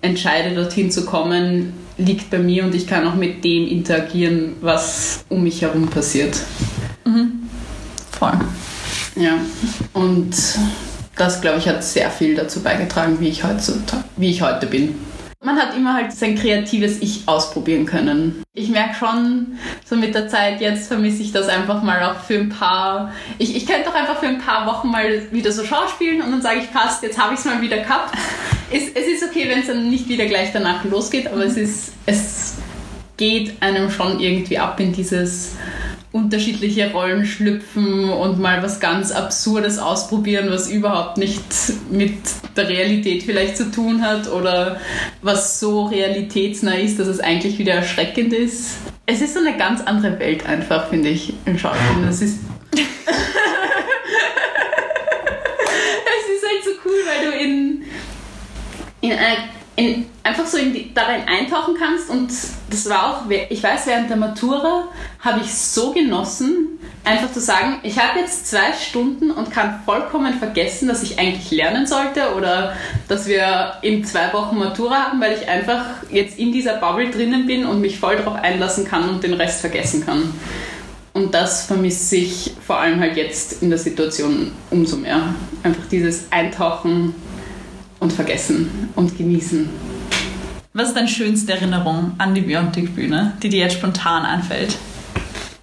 entscheide, 0.01 0.53
dorthin 0.53 0.91
zu 0.91 1.05
kommen, 1.05 1.73
liegt 1.97 2.29
bei 2.29 2.37
mir 2.37 2.65
und 2.65 2.75
ich 2.75 2.85
kann 2.85 3.07
auch 3.07 3.15
mit 3.15 3.43
dem 3.43 3.67
interagieren, 3.67 4.57
was 4.61 5.25
um 5.27 5.41
mich 5.41 5.63
herum 5.63 5.87
passiert. 5.87 6.39
Mhm. 7.03 7.49
Voll. 8.11 8.33
Ja, 9.15 9.39
und 9.93 10.35
das, 11.15 11.41
glaube 11.41 11.57
ich, 11.57 11.67
hat 11.67 11.83
sehr 11.83 12.11
viel 12.11 12.35
dazu 12.35 12.61
beigetragen, 12.61 13.19
wie 13.19 13.29
ich, 13.29 13.43
heute, 13.43 13.73
wie 14.17 14.29
ich 14.29 14.43
heute 14.43 14.67
bin. 14.67 14.93
Man 15.43 15.55
hat 15.55 15.75
immer 15.75 15.93
halt 15.93 16.11
sein 16.11 16.35
kreatives 16.35 16.99
Ich 16.99 17.27
ausprobieren 17.27 17.85
können. 17.85 18.43
Ich 18.53 18.69
merke 18.69 18.95
schon, 18.95 19.57
so 19.85 19.95
mit 19.95 20.15
der 20.15 20.27
Zeit 20.27 20.61
jetzt 20.61 20.87
vermisse 20.87 21.21
ich 21.21 21.31
das 21.31 21.47
einfach 21.47 21.83
mal 21.83 22.03
auch 22.03 22.21
für 22.21 22.39
ein 22.39 22.49
paar. 22.49 23.13
Ich, 23.37 23.55
ich 23.55 23.67
könnte 23.67 23.85
doch 23.85 23.93
einfach 23.93 24.17
für 24.17 24.27
ein 24.27 24.39
paar 24.39 24.65
Wochen 24.65 24.89
mal 24.89 25.31
wieder 25.31 25.51
so 25.51 25.63
schauspielen 25.63 26.21
und 26.23 26.31
dann 26.31 26.41
sage 26.41 26.61
ich, 26.61 26.73
passt, 26.73 27.03
jetzt 27.03 27.19
habe 27.21 27.35
ich 27.35 27.39
es 27.39 27.45
mal 27.45 27.61
wieder 27.61 27.77
gehabt. 27.77 28.15
Es, 28.71 28.89
es 28.89 29.07
ist 29.07 29.23
okay, 29.23 29.47
wenn 29.47 29.59
es 29.59 29.67
dann 29.67 29.89
nicht 29.89 30.09
wieder 30.09 30.25
gleich 30.25 30.51
danach 30.51 30.83
losgeht, 30.85 31.27
aber 31.27 31.45
es 31.45 31.55
ist, 31.55 31.93
es 32.07 32.55
geht 33.15 33.61
einem 33.61 33.91
schon 33.91 34.19
irgendwie 34.19 34.57
ab 34.57 34.79
in 34.79 34.91
dieses 34.91 35.55
unterschiedliche 36.17 36.91
Rollen 36.91 37.25
schlüpfen 37.25 38.09
und 38.09 38.39
mal 38.39 38.61
was 38.63 38.79
ganz 38.79 39.11
Absurdes 39.11 39.77
ausprobieren, 39.77 40.49
was 40.49 40.69
überhaupt 40.69 41.17
nicht 41.17 41.41
mit 41.89 42.17
der 42.55 42.67
Realität 42.67 43.23
vielleicht 43.23 43.57
zu 43.57 43.71
tun 43.71 44.01
hat 44.01 44.31
oder 44.31 44.81
was 45.21 45.59
so 45.59 45.85
realitätsnah 45.85 46.75
ist, 46.75 46.99
dass 46.99 47.07
es 47.07 47.19
eigentlich 47.19 47.59
wieder 47.59 47.73
erschreckend 47.73 48.33
ist. 48.33 48.77
Es 49.05 49.21
ist 49.21 49.35
so 49.35 49.39
eine 49.39 49.55
ganz 49.57 49.81
andere 49.81 50.19
Welt 50.19 50.45
einfach, 50.45 50.89
finde 50.89 51.09
ich, 51.09 51.33
im 51.45 51.57
Schauspiel. 51.57 52.07
Es 52.09 52.21
ist 52.21 52.39
es 52.73 52.81
ist 52.81 52.87
halt 56.43 56.63
so 56.63 56.71
cool, 56.83 56.99
weil 57.05 57.31
du 57.31 57.37
in, 57.37 57.83
in 59.01 59.11
einer 59.11 59.56
in, 59.77 60.07
einfach 60.23 60.47
so 60.47 60.57
in 60.57 60.73
die, 60.73 60.91
darin 60.93 61.21
eintauchen 61.27 61.75
kannst. 61.79 62.09
Und 62.09 62.31
das 62.69 62.89
war 62.89 63.07
auch, 63.07 63.29
ich 63.29 63.61
weiß, 63.61 63.85
während 63.85 64.09
der 64.09 64.17
Matura 64.17 64.87
habe 65.19 65.39
ich 65.41 65.53
so 65.53 65.93
genossen, 65.93 66.79
einfach 67.03 67.31
zu 67.31 67.39
sagen, 67.39 67.79
ich 67.83 67.99
habe 67.99 68.19
jetzt 68.19 68.47
zwei 68.47 68.73
Stunden 68.73 69.29
und 69.29 69.51
kann 69.51 69.81
vollkommen 69.85 70.33
vergessen, 70.33 70.87
dass 70.87 71.03
ich 71.03 71.19
eigentlich 71.19 71.51
lernen 71.51 71.85
sollte 71.85 72.33
oder 72.35 72.75
dass 73.07 73.27
wir 73.27 73.75
in 73.83 74.03
zwei 74.03 74.33
Wochen 74.33 74.57
Matura 74.57 75.09
haben, 75.09 75.21
weil 75.21 75.37
ich 75.37 75.47
einfach 75.47 75.85
jetzt 76.09 76.39
in 76.39 76.51
dieser 76.51 76.77
Bubble 76.77 77.11
drinnen 77.11 77.45
bin 77.45 77.65
und 77.65 77.79
mich 77.79 77.99
voll 77.99 78.17
darauf 78.17 78.35
einlassen 78.35 78.83
kann 78.83 79.07
und 79.07 79.23
den 79.23 79.33
Rest 79.33 79.61
vergessen 79.61 80.05
kann. 80.05 80.33
Und 81.13 81.33
das 81.33 81.65
vermisse 81.65 82.15
ich 82.17 82.53
vor 82.65 82.79
allem 82.79 82.99
halt 82.99 83.15
jetzt 83.15 83.61
in 83.61 83.69
der 83.69 83.79
Situation 83.79 84.51
umso 84.71 84.97
mehr. 84.97 85.35
Einfach 85.63 85.85
dieses 85.89 86.31
Eintauchen 86.31 87.15
und 88.07 88.13
Vergessen 88.13 88.89
und 88.95 89.17
Genießen. 89.17 89.69
Was 90.71 90.89
ist 90.89 90.95
deine 90.95 91.09
schönste 91.09 91.51
Erinnerung 91.51 92.13
an 92.19 92.33
die 92.33 92.39
Biontech-Bühne, 92.39 93.33
die 93.43 93.49
dir 93.49 93.59
jetzt 93.59 93.73
spontan 93.73 94.23
einfällt? 94.23 94.77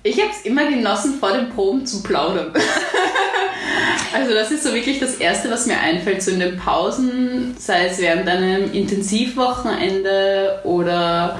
Ich 0.02 0.20
habe 0.20 0.30
es 0.30 0.44
immer 0.44 0.68
genossen, 0.68 1.14
vor 1.18 1.32
den 1.32 1.48
Proben 1.48 1.86
zu 1.86 2.02
plaudern. 2.02 2.52
also 4.14 4.34
das 4.34 4.50
ist 4.50 4.62
so 4.62 4.74
wirklich 4.74 5.00
das 5.00 5.14
Erste, 5.14 5.50
was 5.50 5.64
mir 5.64 5.80
einfällt, 5.80 6.22
so 6.22 6.32
in 6.32 6.40
den 6.40 6.58
Pausen, 6.58 7.56
sei 7.58 7.86
es 7.86 7.98
während 7.98 8.28
einem 8.28 8.70
Intensivwochenende 8.74 10.60
oder 10.64 11.38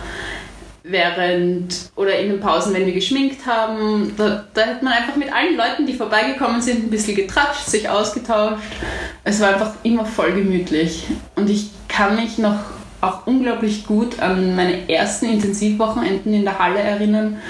während 0.86 1.90
oder 1.96 2.18
in 2.18 2.28
den 2.28 2.40
Pausen, 2.40 2.74
wenn 2.74 2.84
wir 2.84 2.92
geschminkt 2.92 3.46
haben. 3.46 4.12
Da, 4.16 4.44
da 4.52 4.66
hat 4.66 4.82
man 4.82 4.92
einfach 4.92 5.16
mit 5.16 5.32
allen 5.32 5.56
Leuten, 5.56 5.86
die 5.86 5.94
vorbeigekommen 5.94 6.60
sind, 6.60 6.84
ein 6.84 6.90
bisschen 6.90 7.16
getratscht, 7.16 7.66
sich 7.66 7.88
ausgetauscht. 7.88 8.62
Es 9.24 9.40
war 9.40 9.54
einfach 9.54 9.72
immer 9.82 10.04
voll 10.04 10.32
gemütlich. 10.32 11.04
Und 11.34 11.48
ich 11.48 11.70
kann 11.88 12.16
mich 12.16 12.36
noch 12.36 12.58
auch 13.00 13.26
unglaublich 13.26 13.86
gut 13.86 14.20
an 14.20 14.54
meine 14.54 14.88
ersten 14.88 15.26
Intensivwochenenden 15.26 16.34
in 16.34 16.44
der 16.44 16.58
Halle 16.58 16.80
erinnern, 16.80 17.40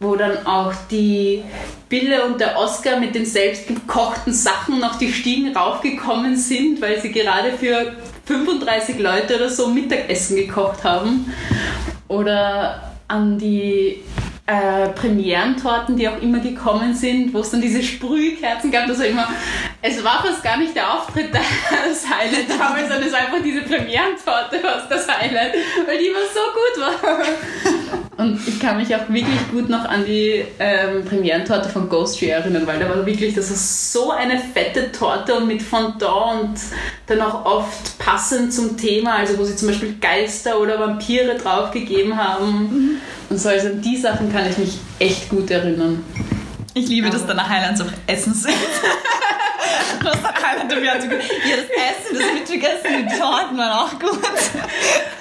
wo 0.00 0.16
dann 0.16 0.44
auch 0.44 0.72
die 0.90 1.42
Bille 1.88 2.24
und 2.24 2.40
der 2.40 2.58
Oscar 2.58 2.98
mit 2.98 3.14
den 3.14 3.24
selbstgekochten 3.24 4.32
Sachen 4.32 4.80
noch 4.80 4.98
die 4.98 5.12
Stiegen 5.12 5.56
raufgekommen 5.56 6.36
sind, 6.36 6.82
weil 6.82 7.00
sie 7.00 7.12
gerade 7.12 7.52
für 7.52 7.92
35 8.24 8.98
Leute 8.98 9.36
oder 9.36 9.48
so 9.48 9.68
Mittagessen 9.68 10.36
gekocht 10.36 10.82
haben 10.82 11.32
oder 12.08 12.92
an 13.08 13.38
die 13.38 14.02
äh, 14.46 14.88
Premierentorten, 14.90 15.96
die 15.96 16.08
auch 16.08 16.20
immer 16.20 16.38
gekommen 16.38 16.94
sind, 16.94 17.32
wo 17.32 17.40
es 17.40 17.50
dann 17.50 17.62
diese 17.62 17.82
Sprühkerzen 17.82 18.70
gab. 18.70 18.86
Das 18.86 18.98
war 18.98 19.06
immer, 19.06 19.28
es 19.80 20.02
war 20.04 20.22
fast 20.22 20.42
gar 20.42 20.58
nicht 20.58 20.74
der 20.76 20.92
Auftritt 20.92 21.32
das 21.34 22.06
Highlight 22.08 22.50
damals, 22.50 22.88
sondern 22.88 23.02
es 23.04 23.12
war 23.12 23.20
einfach 23.20 23.42
diese 23.42 23.62
Premierentorte 23.62 24.60
was 24.62 24.88
das 24.88 25.08
Highlight, 25.08 25.54
weil 25.86 25.98
die 25.98 26.06
immer 26.06 26.18
so 26.32 26.40
gut 26.52 26.84
war. 26.84 28.03
Und 28.16 28.40
ich 28.46 28.60
kann 28.60 28.76
mich 28.76 28.94
auch 28.94 29.08
wirklich 29.08 29.50
gut 29.50 29.68
noch 29.68 29.84
an 29.84 30.04
die 30.04 30.44
ähm, 30.60 31.04
Premierentorte 31.04 31.68
von 31.68 31.88
Ghost 31.88 32.18
Tree 32.18 32.28
erinnern, 32.28 32.66
weil 32.66 32.78
da 32.78 32.88
war 32.88 33.04
wirklich, 33.04 33.34
das 33.34 33.50
ist 33.50 33.92
so 33.92 34.12
eine 34.12 34.38
fette 34.38 34.92
Torte 34.92 35.34
und 35.34 35.48
mit 35.48 35.62
Fondant 35.62 36.04
und 36.04 36.60
dann 37.06 37.20
auch 37.20 37.44
oft 37.44 37.98
passend 37.98 38.52
zum 38.52 38.76
Thema, 38.76 39.16
also 39.16 39.36
wo 39.38 39.44
sie 39.44 39.56
zum 39.56 39.68
Beispiel 39.68 39.96
Geister 40.00 40.60
oder 40.60 40.78
Vampire 40.78 41.36
draufgegeben 41.36 42.16
haben. 42.16 42.52
Mhm. 42.52 42.90
Und 43.30 43.38
so, 43.38 43.48
also 43.48 43.68
an 43.68 43.82
die 43.82 43.96
Sachen 43.96 44.32
kann 44.32 44.48
ich 44.48 44.58
mich 44.58 44.78
echt 44.98 45.28
gut 45.28 45.50
erinnern. 45.50 46.04
Ich 46.74 46.88
liebe, 46.88 47.10
dass 47.10 47.26
deine 47.26 47.48
Highlights 47.48 47.80
auch 47.80 47.92
Essen 48.06 48.34
sind. 48.34 48.54
das 50.02 50.16
Highlight 50.42 50.84
ja, 50.84 50.94
das 50.94 51.04
Essen, 51.04 52.18
das 52.18 52.34
Mittagessen, 52.34 53.08
die 53.08 53.18
Torten 53.18 53.56
waren 53.56 53.72
auch 53.72 53.98
gut. 53.98 54.20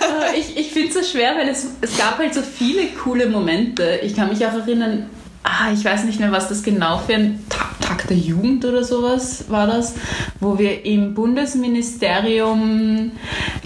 Äh, 0.01 0.39
ich 0.39 0.57
ich 0.57 0.71
finde 0.71 0.89
es 0.89 0.93
so 0.93 1.17
schwer, 1.17 1.35
weil 1.35 1.47
es, 1.49 1.67
es 1.81 1.97
gab 1.97 2.17
halt 2.17 2.33
so 2.33 2.41
viele 2.41 2.87
coole 2.87 3.27
Momente. 3.27 3.99
Ich 4.03 4.15
kann 4.15 4.29
mich 4.29 4.45
auch 4.45 4.53
erinnern, 4.53 5.09
ah, 5.43 5.71
ich 5.73 5.83
weiß 5.83 6.03
nicht 6.05 6.19
mehr, 6.19 6.31
was 6.31 6.49
das 6.49 6.63
genau 6.63 6.97
für 6.97 7.15
ein 7.15 7.45
Tag, 7.49 7.79
Tag 7.81 8.07
der 8.07 8.17
Jugend 8.17 8.65
oder 8.65 8.83
sowas 8.83 9.45
war 9.49 9.67
das, 9.67 9.95
wo 10.39 10.57
wir 10.57 10.85
im 10.85 11.13
Bundesministerium 11.13 13.11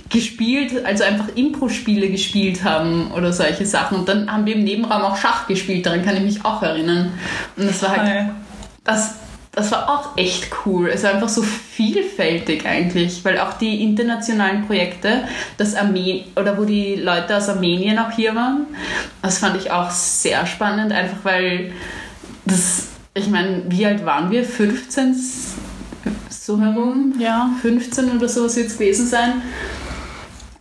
gespielt, 0.10 0.86
also 0.86 1.04
einfach 1.04 1.28
Impro-Spiele 1.36 2.10
gespielt 2.10 2.64
haben 2.64 3.12
oder 3.12 3.34
solche 3.34 3.66
Sachen. 3.66 4.00
Und 4.00 4.10
dann 4.10 4.32
haben 4.32 4.46
wir 4.46 4.56
im 4.56 4.64
Nebenraum 4.64 5.02
auch 5.04 5.18
Schach 5.18 5.48
gespielt, 5.48 5.86
daran 5.86 6.04
kann 6.04 6.16
ich 6.18 6.24
mich 6.24 6.46
auch 6.46 6.62
erinnern. 6.62 7.14
Und 7.56 7.70
das 7.70 7.82
war 7.82 7.96
halt, 7.96 8.30
das, 8.84 9.16
das 9.58 9.72
war 9.72 9.90
auch 9.90 10.16
echt 10.18 10.52
cool. 10.66 10.88
Es 10.88 11.02
war 11.02 11.16
einfach 11.16 11.30
so 11.30 11.42
vielfältig 11.42 12.68
eigentlich, 12.68 13.26
weil 13.26 13.40
auch 13.40 13.54
die 13.54 13.82
internationalen 13.82 14.68
Projekte, 14.68 15.28
das 15.58 15.74
Armen 15.74 16.26
oder 16.36 16.60
wo 16.60 16.64
die 16.64 16.94
Leute 16.94 17.36
aus 17.36 17.50
Armenien 17.50 17.98
auch 17.98 18.12
hier 18.12 18.36
waren, 18.36 18.68
das 19.24 19.40
fand 19.40 19.58
ich 19.58 19.72
auch 19.72 19.90
sehr 19.90 20.46
spannend, 20.46 20.92
einfach 20.92 21.18
weil 21.24 21.74
das, 22.46 22.90
ich 23.16 23.30
meine, 23.30 23.64
wie 23.68 23.84
alt 23.88 24.06
waren 24.06 24.30
wir? 24.30 24.44
15 24.44 25.16
so 26.30 26.62
herum? 26.62 27.16
Ja. 27.18 27.50
15 27.60 28.16
oder 28.16 28.30
sowas 28.30 28.56
wird 28.58 28.68
es 28.68 28.78
gewesen 28.78 29.08
sein. 29.08 29.42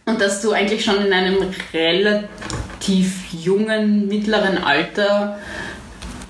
Und 0.07 0.23
dass 0.23 0.41
du 0.41 0.53
eigentlich 0.53 0.83
schon 0.83 1.05
in 1.05 1.13
einem 1.13 1.37
relativ 1.75 3.31
jungen, 3.31 4.09
mittleren 4.09 4.57
Alter 4.57 5.39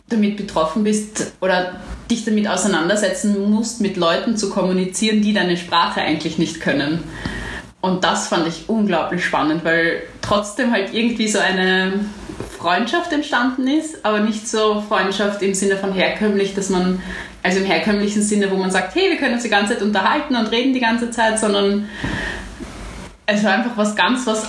damit 0.08 0.36
betroffen 0.36 0.82
bist 0.82 1.32
oder 1.40 1.76
dich 2.10 2.24
damit 2.24 2.48
auseinandersetzen 2.48 3.50
musst, 3.50 3.80
mit 3.80 3.96
Leuten 3.96 4.36
zu 4.36 4.50
kommunizieren, 4.50 5.22
die 5.22 5.32
deine 5.32 5.56
Sprache 5.56 6.00
eigentlich 6.00 6.38
nicht 6.38 6.60
können. 6.60 7.02
Und 7.80 8.04
das 8.04 8.28
fand 8.28 8.48
ich 8.48 8.68
unglaublich 8.68 9.24
spannend, 9.24 9.64
weil 9.64 10.02
trotzdem 10.22 10.72
halt 10.72 10.92
irgendwie 10.92 11.28
so 11.28 11.38
eine 11.38 11.92
Freundschaft 12.58 13.12
entstanden 13.12 13.68
ist, 13.68 14.04
aber 14.04 14.20
nicht 14.20 14.48
so 14.48 14.82
Freundschaft 14.88 15.42
im 15.42 15.54
Sinne 15.54 15.76
von 15.76 15.92
herkömmlich, 15.92 16.54
dass 16.54 16.68
man, 16.68 17.00
also 17.42 17.60
im 17.60 17.64
herkömmlichen 17.64 18.22
Sinne, 18.22 18.50
wo 18.50 18.56
man 18.56 18.70
sagt, 18.70 18.94
hey, 18.94 19.10
wir 19.10 19.18
können 19.18 19.34
uns 19.34 19.44
die 19.44 19.50
ganze 19.50 19.74
Zeit 19.74 19.82
unterhalten 19.82 20.34
und 20.34 20.46
reden 20.46 20.74
die 20.74 20.80
ganze 20.80 21.10
Zeit, 21.10 21.38
sondern 21.38 21.88
es 23.26 23.44
war 23.44 23.52
einfach 23.52 23.76
was 23.76 23.94
ganz 23.94 24.26
was 24.26 24.46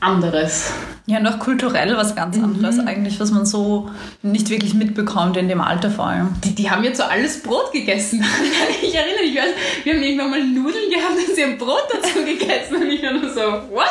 anderes. 0.00 0.72
Ja, 1.06 1.20
noch 1.20 1.38
kulturell 1.38 1.96
was 1.96 2.14
ganz 2.14 2.36
mhm. 2.36 2.44
anderes 2.44 2.76
mhm. 2.76 2.88
eigentlich, 2.88 3.20
was 3.20 3.30
man 3.30 3.46
so 3.46 3.90
nicht 4.22 4.48
wirklich 4.50 4.74
mitbekommt 4.74 5.36
in 5.36 5.48
dem 5.48 5.60
Alter 5.60 5.90
vor 5.90 6.06
allem. 6.06 6.34
Die, 6.44 6.54
die 6.54 6.70
haben 6.70 6.84
jetzt 6.84 6.98
so 6.98 7.04
alles 7.04 7.42
Brot 7.42 7.72
gegessen. 7.72 8.24
ich 8.82 8.94
erinnere 8.94 9.24
mich, 9.24 9.34
wir 9.84 9.92
haben 9.94 10.02
irgendwann 10.02 10.30
mal 10.30 10.42
Nudeln 10.42 10.90
gehabt 10.90 11.16
und 11.28 11.34
sie 11.34 11.42
haben 11.42 11.58
Brot 11.58 11.84
dazu 11.92 12.24
gegessen 12.24 12.76
und 12.76 12.90
ich 12.90 13.02
war 13.02 13.12
nur 13.12 13.28
so, 13.32 13.40
what? 13.70 13.88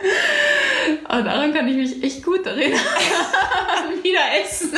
Aber 1.04 1.22
daran 1.22 1.52
kann 1.52 1.66
ich 1.66 1.76
mich 1.76 2.02
echt 2.04 2.24
gut 2.24 2.46
erinnern. 2.46 2.78
Wieder 4.02 4.20
essen. 4.40 4.70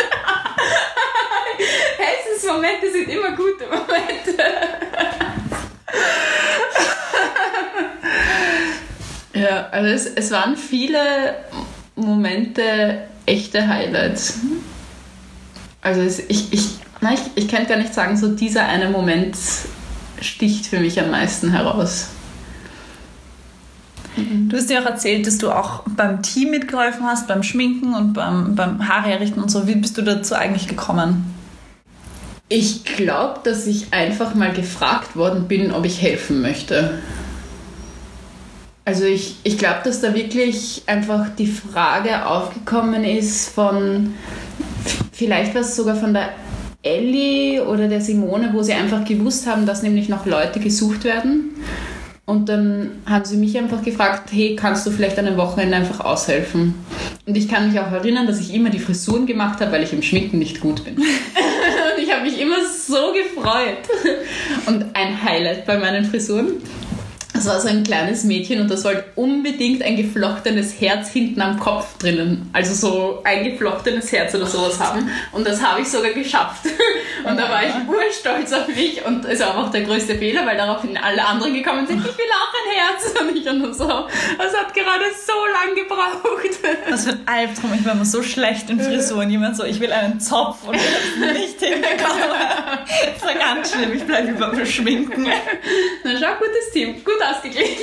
Essensmomente 1.98 2.90
sind 2.90 3.08
immer 3.08 3.32
gute 3.32 3.66
Momente. 3.66 4.42
Ja, 9.34 9.68
also 9.70 9.88
es, 9.88 10.06
es 10.06 10.30
waren 10.30 10.56
viele 10.56 10.98
Momente 11.96 12.98
echte 13.26 13.66
Highlights. 13.68 14.40
Also 15.82 16.00
es, 16.00 16.18
ich, 16.28 16.52
ich, 16.52 16.68
nein, 17.00 17.14
ich, 17.14 17.44
ich 17.44 17.48
kann 17.48 17.66
gar 17.66 17.76
nicht 17.76 17.94
sagen, 17.94 18.16
so 18.16 18.28
dieser 18.28 18.66
eine 18.66 18.88
Moment 18.88 19.36
sticht 20.20 20.66
für 20.66 20.80
mich 20.80 21.00
am 21.00 21.10
meisten 21.10 21.50
heraus. 21.52 22.08
Du 24.16 24.56
hast 24.56 24.68
dir 24.68 24.82
auch 24.82 24.86
erzählt, 24.86 25.26
dass 25.26 25.38
du 25.38 25.50
auch 25.50 25.84
beim 25.86 26.22
Team 26.22 26.50
mitgeholfen 26.50 27.06
hast, 27.06 27.28
beim 27.28 27.42
Schminken 27.42 27.94
und 27.94 28.12
beim, 28.12 28.54
beim 28.56 28.88
Haare 28.88 29.08
herrichten 29.08 29.40
und 29.40 29.50
so. 29.50 29.66
Wie 29.66 29.76
bist 29.76 29.96
du 29.96 30.02
dazu 30.02 30.34
eigentlich 30.34 30.66
gekommen? 30.66 31.34
Ich 32.48 32.84
glaube, 32.84 33.40
dass 33.44 33.66
ich 33.68 33.92
einfach 33.92 34.34
mal 34.34 34.52
gefragt 34.52 35.14
worden 35.14 35.46
bin, 35.46 35.72
ob 35.72 35.84
ich 35.84 36.02
helfen 36.02 36.42
möchte. 36.42 36.98
Also 38.84 39.04
ich, 39.04 39.36
ich 39.44 39.58
glaube, 39.58 39.80
dass 39.84 40.00
da 40.00 40.14
wirklich 40.14 40.82
einfach 40.86 41.26
die 41.38 41.46
Frage 41.46 42.26
aufgekommen 42.26 43.04
ist 43.04 43.50
von, 43.50 44.14
vielleicht 45.12 45.54
war 45.54 45.62
es 45.62 45.76
sogar 45.76 45.96
von 45.96 46.14
der 46.14 46.30
Ellie 46.82 47.62
oder 47.64 47.88
der 47.88 48.00
Simone, 48.00 48.50
wo 48.52 48.62
sie 48.62 48.72
einfach 48.72 49.04
gewusst 49.04 49.46
haben, 49.46 49.66
dass 49.66 49.82
nämlich 49.82 50.08
noch 50.08 50.24
Leute 50.24 50.60
gesucht 50.60 51.04
werden. 51.04 51.50
Und 52.24 52.48
dann 52.48 52.92
haben 53.06 53.24
sie 53.24 53.36
mich 53.36 53.58
einfach 53.58 53.82
gefragt, 53.82 54.30
hey, 54.32 54.54
kannst 54.54 54.86
du 54.86 54.90
vielleicht 54.90 55.18
an 55.18 55.26
einem 55.26 55.36
Wochenende 55.36 55.76
einfach 55.76 56.00
aushelfen? 56.00 56.74
Und 57.26 57.36
ich 57.36 57.48
kann 57.48 57.70
mich 57.70 57.80
auch 57.80 57.90
erinnern, 57.90 58.26
dass 58.26 58.40
ich 58.40 58.54
immer 58.54 58.70
die 58.70 58.78
Frisuren 58.78 59.26
gemacht 59.26 59.60
habe, 59.60 59.72
weil 59.72 59.82
ich 59.82 59.92
im 59.92 60.00
Schminken 60.00 60.38
nicht 60.38 60.60
gut 60.60 60.84
bin. 60.84 60.94
Und 60.96 62.02
ich 62.02 62.12
habe 62.12 62.22
mich 62.22 62.40
immer 62.40 62.56
so 62.64 63.12
gefreut. 63.12 63.78
Und 64.66 64.94
ein 64.94 65.22
Highlight 65.22 65.66
bei 65.66 65.76
meinen 65.76 66.04
Frisuren 66.04 66.62
Das 67.40 67.48
war 67.48 67.58
so 67.58 67.68
ein 67.68 67.84
kleines 67.84 68.24
Mädchen 68.24 68.60
und 68.60 68.70
das 68.70 68.84
wollte 68.84 69.02
unbedingt 69.16 69.82
ein 69.82 69.96
geflochtenes 69.96 70.78
Herz 70.78 71.08
hinten 71.08 71.40
am 71.40 71.58
Kopf 71.58 71.96
drinnen. 71.96 72.50
Also 72.52 72.74
so 72.74 73.22
ein 73.24 73.44
geflochtenes 73.44 74.12
Herz 74.12 74.34
oder 74.34 74.44
sowas 74.44 74.78
haben. 74.78 75.10
Und 75.32 75.46
das 75.46 75.62
habe 75.62 75.80
ich 75.80 75.88
sogar 75.88 76.10
geschafft. 76.10 76.66
Und 77.24 77.38
da 77.38 77.50
war 77.50 77.62
ich 77.62 77.72
urstolz 77.86 78.52
auf 78.52 78.66
mich 78.68 79.04
und 79.04 79.26
es 79.26 79.40
war 79.40 79.58
auch 79.58 79.70
der 79.70 79.82
größte 79.82 80.16
Fehler, 80.16 80.46
weil 80.46 80.56
daraufhin 80.56 80.96
alle 80.96 81.22
anderen 81.22 81.52
gekommen 81.52 81.86
sind, 81.86 81.98
ich 81.98 82.16
will 82.16 82.24
auch 82.32 82.54
ein 82.54 82.72
Herz. 82.78 83.20
Und 83.20 83.36
ich 83.36 83.44
nur 83.44 83.74
so, 83.74 83.86
das 83.86 84.56
hat 84.56 84.72
gerade 84.72 85.04
so 85.26 85.32
lang 85.52 85.74
gebraucht. 85.74 86.60
Was 86.90 87.04
für 87.04 87.10
ein 87.10 87.20
Albtraum, 87.26 87.74
ich 87.74 87.84
war 87.84 87.92
immer 87.92 88.06
so 88.06 88.22
schlecht 88.22 88.70
in 88.70 88.80
Frisuren. 88.80 89.30
Jemand 89.30 89.56
so, 89.56 89.64
ich 89.64 89.80
will 89.80 89.92
einen 89.92 90.18
Zopf 90.18 90.66
und 90.66 90.76
ich 90.76 90.82
habe 90.82 91.32
nicht 91.34 91.60
hinbekommen. 91.60 92.30
Das 93.14 93.22
war 93.22 93.34
ganz 93.34 93.72
schlimm, 93.72 93.92
ich 93.92 94.04
bleibe 94.04 94.30
über 94.30 94.48
beschminken. 94.48 95.28
Na 96.04 96.12
schau, 96.18 96.34
gutes 96.38 96.72
Team, 96.72 97.04
gut 97.04 97.20
ausgeglichen. 97.30 97.76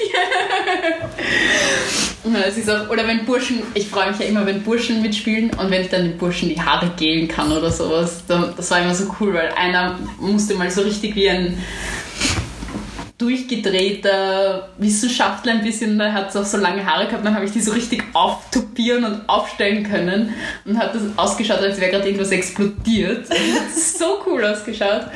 Auch, 2.69 2.89
oder 2.89 3.07
wenn 3.07 3.25
Burschen, 3.25 3.63
ich 3.73 3.87
freue 3.87 4.11
mich 4.11 4.19
ja 4.19 4.25
immer, 4.25 4.45
wenn 4.45 4.61
Burschen 4.61 5.01
mitspielen 5.01 5.51
und 5.51 5.71
wenn 5.71 5.83
ich 5.83 5.89
dann 5.89 6.03
den 6.03 6.17
Burschen 6.17 6.49
die 6.49 6.59
Haare 6.59 6.91
gelen 6.97 7.27
kann 7.27 7.51
oder 7.51 7.71
sowas. 7.71 8.23
Das 8.27 8.71
war 8.71 8.81
immer 8.81 8.93
so 8.93 9.05
cool, 9.19 9.33
weil 9.33 9.49
einer 9.53 9.97
musste 10.19 10.55
mal 10.55 10.69
so 10.69 10.81
richtig 10.81 11.15
wie 11.15 11.29
ein 11.29 11.57
durchgedrehter 13.17 14.69
Wissenschaftler 14.77 15.53
ein 15.53 15.63
bisschen, 15.63 15.97
der 15.97 16.13
hat 16.13 16.35
auch 16.35 16.45
so 16.45 16.57
lange 16.57 16.85
Haare 16.85 17.07
gehabt, 17.07 17.25
dann 17.25 17.33
habe 17.33 17.45
ich 17.45 17.51
die 17.51 17.61
so 17.61 17.71
richtig 17.71 18.03
auftupieren 18.13 19.05
und 19.05 19.27
aufstellen 19.27 19.83
können 19.83 20.35
und 20.65 20.77
hat 20.77 20.93
das 20.93 21.01
ausgeschaut, 21.15 21.59
als 21.59 21.81
wäre 21.81 21.91
gerade 21.91 22.05
irgendwas 22.05 22.31
explodiert. 22.31 23.27
So 23.97 24.19
cool 24.25 24.43
ausgeschaut. 24.45 25.07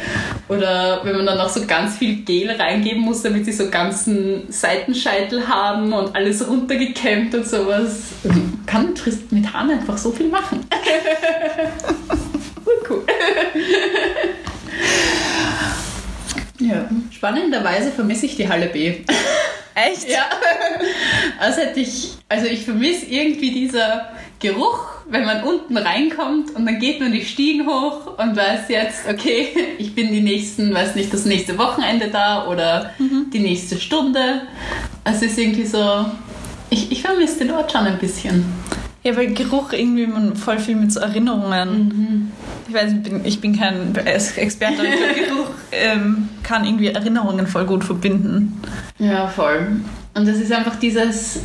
Oder 0.48 1.02
wenn 1.04 1.16
man 1.16 1.26
dann 1.26 1.40
auch 1.40 1.50
so 1.50 1.66
ganz 1.66 1.98
viel 1.98 2.24
Gel 2.24 2.50
reingeben 2.50 3.02
muss, 3.02 3.22
damit 3.22 3.46
sie 3.46 3.52
so 3.52 3.70
ganzen 3.70 4.52
Seitenscheitel 4.52 5.48
haben 5.48 5.94
und 5.94 6.16
alles 6.16 6.48
runtergekämmt 6.48 7.36
und 7.36 7.48
sowas. 7.48 8.00
Man 8.24 8.64
kann 8.66 8.94
mit 9.30 9.54
Haaren 9.54 9.72
einfach 9.72 9.98
so 9.98 10.12
viel 10.12 10.30
machen. 10.30 10.66
cool. 12.90 13.04
Ja. 16.62 16.90
Spannenderweise 17.12 17.92
vermisse 17.92 18.28
ich 18.28 18.36
die 18.36 18.48
Halle 18.48 18.68
B. 18.68 18.98
Echt? 19.74 20.10
Ja. 20.10 20.30
Also 21.40 21.62
hätte 21.62 21.80
ich, 21.80 22.12
also 22.28 22.46
ich 22.46 22.66
vermisse 22.66 23.06
irgendwie 23.06 23.52
dieser 23.52 24.10
Geruch, 24.40 24.86
wenn 25.10 25.26
man 25.26 25.44
unten 25.44 25.78
reinkommt 25.78 26.56
und 26.56 26.66
dann 26.66 26.80
geht 26.80 27.00
man 27.00 27.12
die 27.12 27.24
Stiegen 27.24 27.68
hoch 27.68 28.18
und 28.18 28.36
weiß 28.36 28.70
jetzt, 28.70 29.08
okay, 29.10 29.48
ich 29.78 29.96
bin 29.96 30.12
die 30.12 30.22
nächsten, 30.22 30.74
weiß 30.74 30.96
nicht, 30.96 31.14
das 31.14 31.26
nächste 31.26 31.58
Wochenende 31.58 32.10
da 32.10 32.48
oder 32.48 32.92
mhm. 33.00 33.28
die 33.32 33.40
nächste 33.40 33.80
Stunde. 33.80 34.42
Also 35.04 35.26
es 35.26 35.32
ist 35.32 35.40
irgendwie 35.40 35.66
so, 35.66 36.06
ich, 36.70 36.92
ich 36.92 37.02
vermisse 37.02 37.40
den 37.40 37.52
Ort 37.52 37.72
schon 37.72 37.86
ein 37.86 37.98
bisschen. 37.98 38.46
Ja, 39.04 39.18
weil 39.18 39.34
Geruch 39.34 39.74
irgendwie 39.74 40.06
man 40.06 40.36
voll 40.36 40.60
viel 40.60 40.76
mit 40.76 40.92
so 40.92 41.00
Erinnerungen. 41.00 41.88
Mhm. 41.88 42.32
Ich 42.68 42.74
weiß, 42.74 42.92
ich 42.94 43.02
bin, 43.02 43.26
ich 43.26 43.42
bin 43.42 43.58
kein 43.58 43.96
Experte, 43.96 44.82
aber 44.82 45.14
Geruch 45.20 45.50
ähm, 45.72 46.30
kann 46.44 46.66
irgendwie 46.66 46.88
Erinnerungen 46.88 47.48
voll 47.48 47.66
gut 47.66 47.84
verbinden. 47.84 48.62
Ja, 49.00 49.28
voll. 49.28 49.82
Und 50.14 50.28
das 50.28 50.38
ist 50.38 50.52
einfach 50.52 50.76
dieses, 50.76 51.40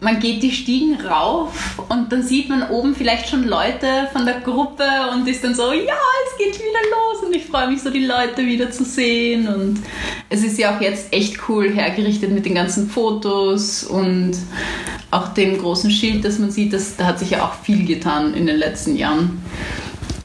man 0.00 0.20
geht 0.20 0.42
die 0.44 0.52
Stiegen 0.52 1.00
rauf 1.00 1.82
und 1.88 2.12
dann 2.12 2.22
sieht 2.22 2.48
man 2.48 2.70
oben 2.70 2.94
vielleicht 2.94 3.28
schon 3.28 3.48
Leute 3.48 4.08
von 4.12 4.24
der 4.24 4.40
Gruppe 4.40 4.84
und 5.12 5.26
ist 5.26 5.42
dann 5.42 5.54
so, 5.54 5.72
ja, 5.72 5.96
es 6.26 6.38
geht 6.38 6.54
wieder 6.54 6.80
los 6.90 7.26
und 7.26 7.34
ich 7.34 7.44
freue 7.46 7.68
mich 7.68 7.82
so, 7.82 7.90
die 7.90 8.06
Leute 8.06 8.46
wieder 8.46 8.70
zu 8.70 8.84
sehen. 8.84 9.48
Und 9.48 9.80
es 10.28 10.44
ist 10.44 10.56
ja 10.56 10.76
auch 10.76 10.80
jetzt 10.80 11.12
echt 11.12 11.48
cool 11.48 11.70
hergerichtet 11.70 12.30
mit 12.30 12.46
den 12.46 12.54
ganzen 12.54 12.88
Fotos 12.88 13.82
und 13.82 14.36
auch 15.10 15.28
dem 15.34 15.58
großen 15.58 15.90
Schild, 15.90 16.24
das 16.24 16.38
man 16.38 16.52
sieht, 16.52 16.72
das, 16.72 16.96
da 16.96 17.06
hat 17.06 17.18
sich 17.18 17.30
ja 17.30 17.44
auch 17.44 17.54
viel 17.54 17.84
getan 17.84 18.34
in 18.34 18.46
den 18.46 18.56
letzten 18.56 18.94
Jahren. 18.94 19.42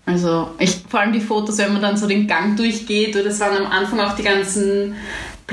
Also 0.05 0.49
ich, 0.59 0.81
vor 0.87 0.99
allem 0.99 1.13
die 1.13 1.21
Fotos, 1.21 1.57
wenn 1.57 1.73
man 1.73 1.81
dann 1.81 1.97
so 1.97 2.07
den 2.07 2.27
Gang 2.27 2.57
durchgeht, 2.57 3.15
oder 3.15 3.27
es 3.27 3.39
waren 3.39 3.65
am 3.65 3.71
Anfang 3.71 4.01
auch 4.01 4.15
die 4.15 4.23
ganzen 4.23 4.95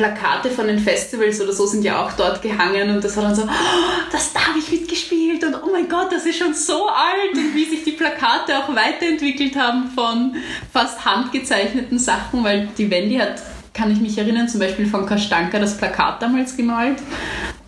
Plakate 0.00 0.50
von 0.50 0.66
den 0.66 0.78
Festivals 0.78 1.42
oder 1.42 1.52
so 1.52 1.66
sind 1.66 1.84
ja 1.84 2.02
auch 2.02 2.12
dort 2.12 2.40
gehangen 2.40 2.88
und 2.88 3.04
das 3.04 3.18
war 3.18 3.24
dann 3.24 3.34
so, 3.34 3.42
oh, 3.42 4.08
das 4.10 4.32
da 4.32 4.46
habe 4.46 4.58
ich 4.58 4.70
mitgespielt 4.70 5.44
und 5.44 5.54
oh 5.62 5.70
mein 5.70 5.90
Gott, 5.90 6.10
das 6.10 6.24
ist 6.24 6.38
schon 6.38 6.54
so 6.54 6.88
alt. 6.88 7.34
Und 7.34 7.54
wie 7.54 7.66
sich 7.66 7.84
die 7.84 7.92
Plakate 7.92 8.58
auch 8.58 8.74
weiterentwickelt 8.74 9.56
haben 9.56 9.90
von 9.94 10.36
fast 10.72 11.04
handgezeichneten 11.04 11.98
Sachen, 11.98 12.42
weil 12.42 12.68
die 12.78 12.90
Wendy 12.90 13.16
hat, 13.16 13.42
kann 13.74 13.92
ich 13.92 14.00
mich 14.00 14.16
erinnern, 14.16 14.48
zum 14.48 14.60
Beispiel 14.60 14.86
von 14.86 15.04
Kastanka 15.04 15.58
das 15.58 15.76
Plakat 15.76 16.22
damals 16.22 16.56
gemalt 16.56 16.96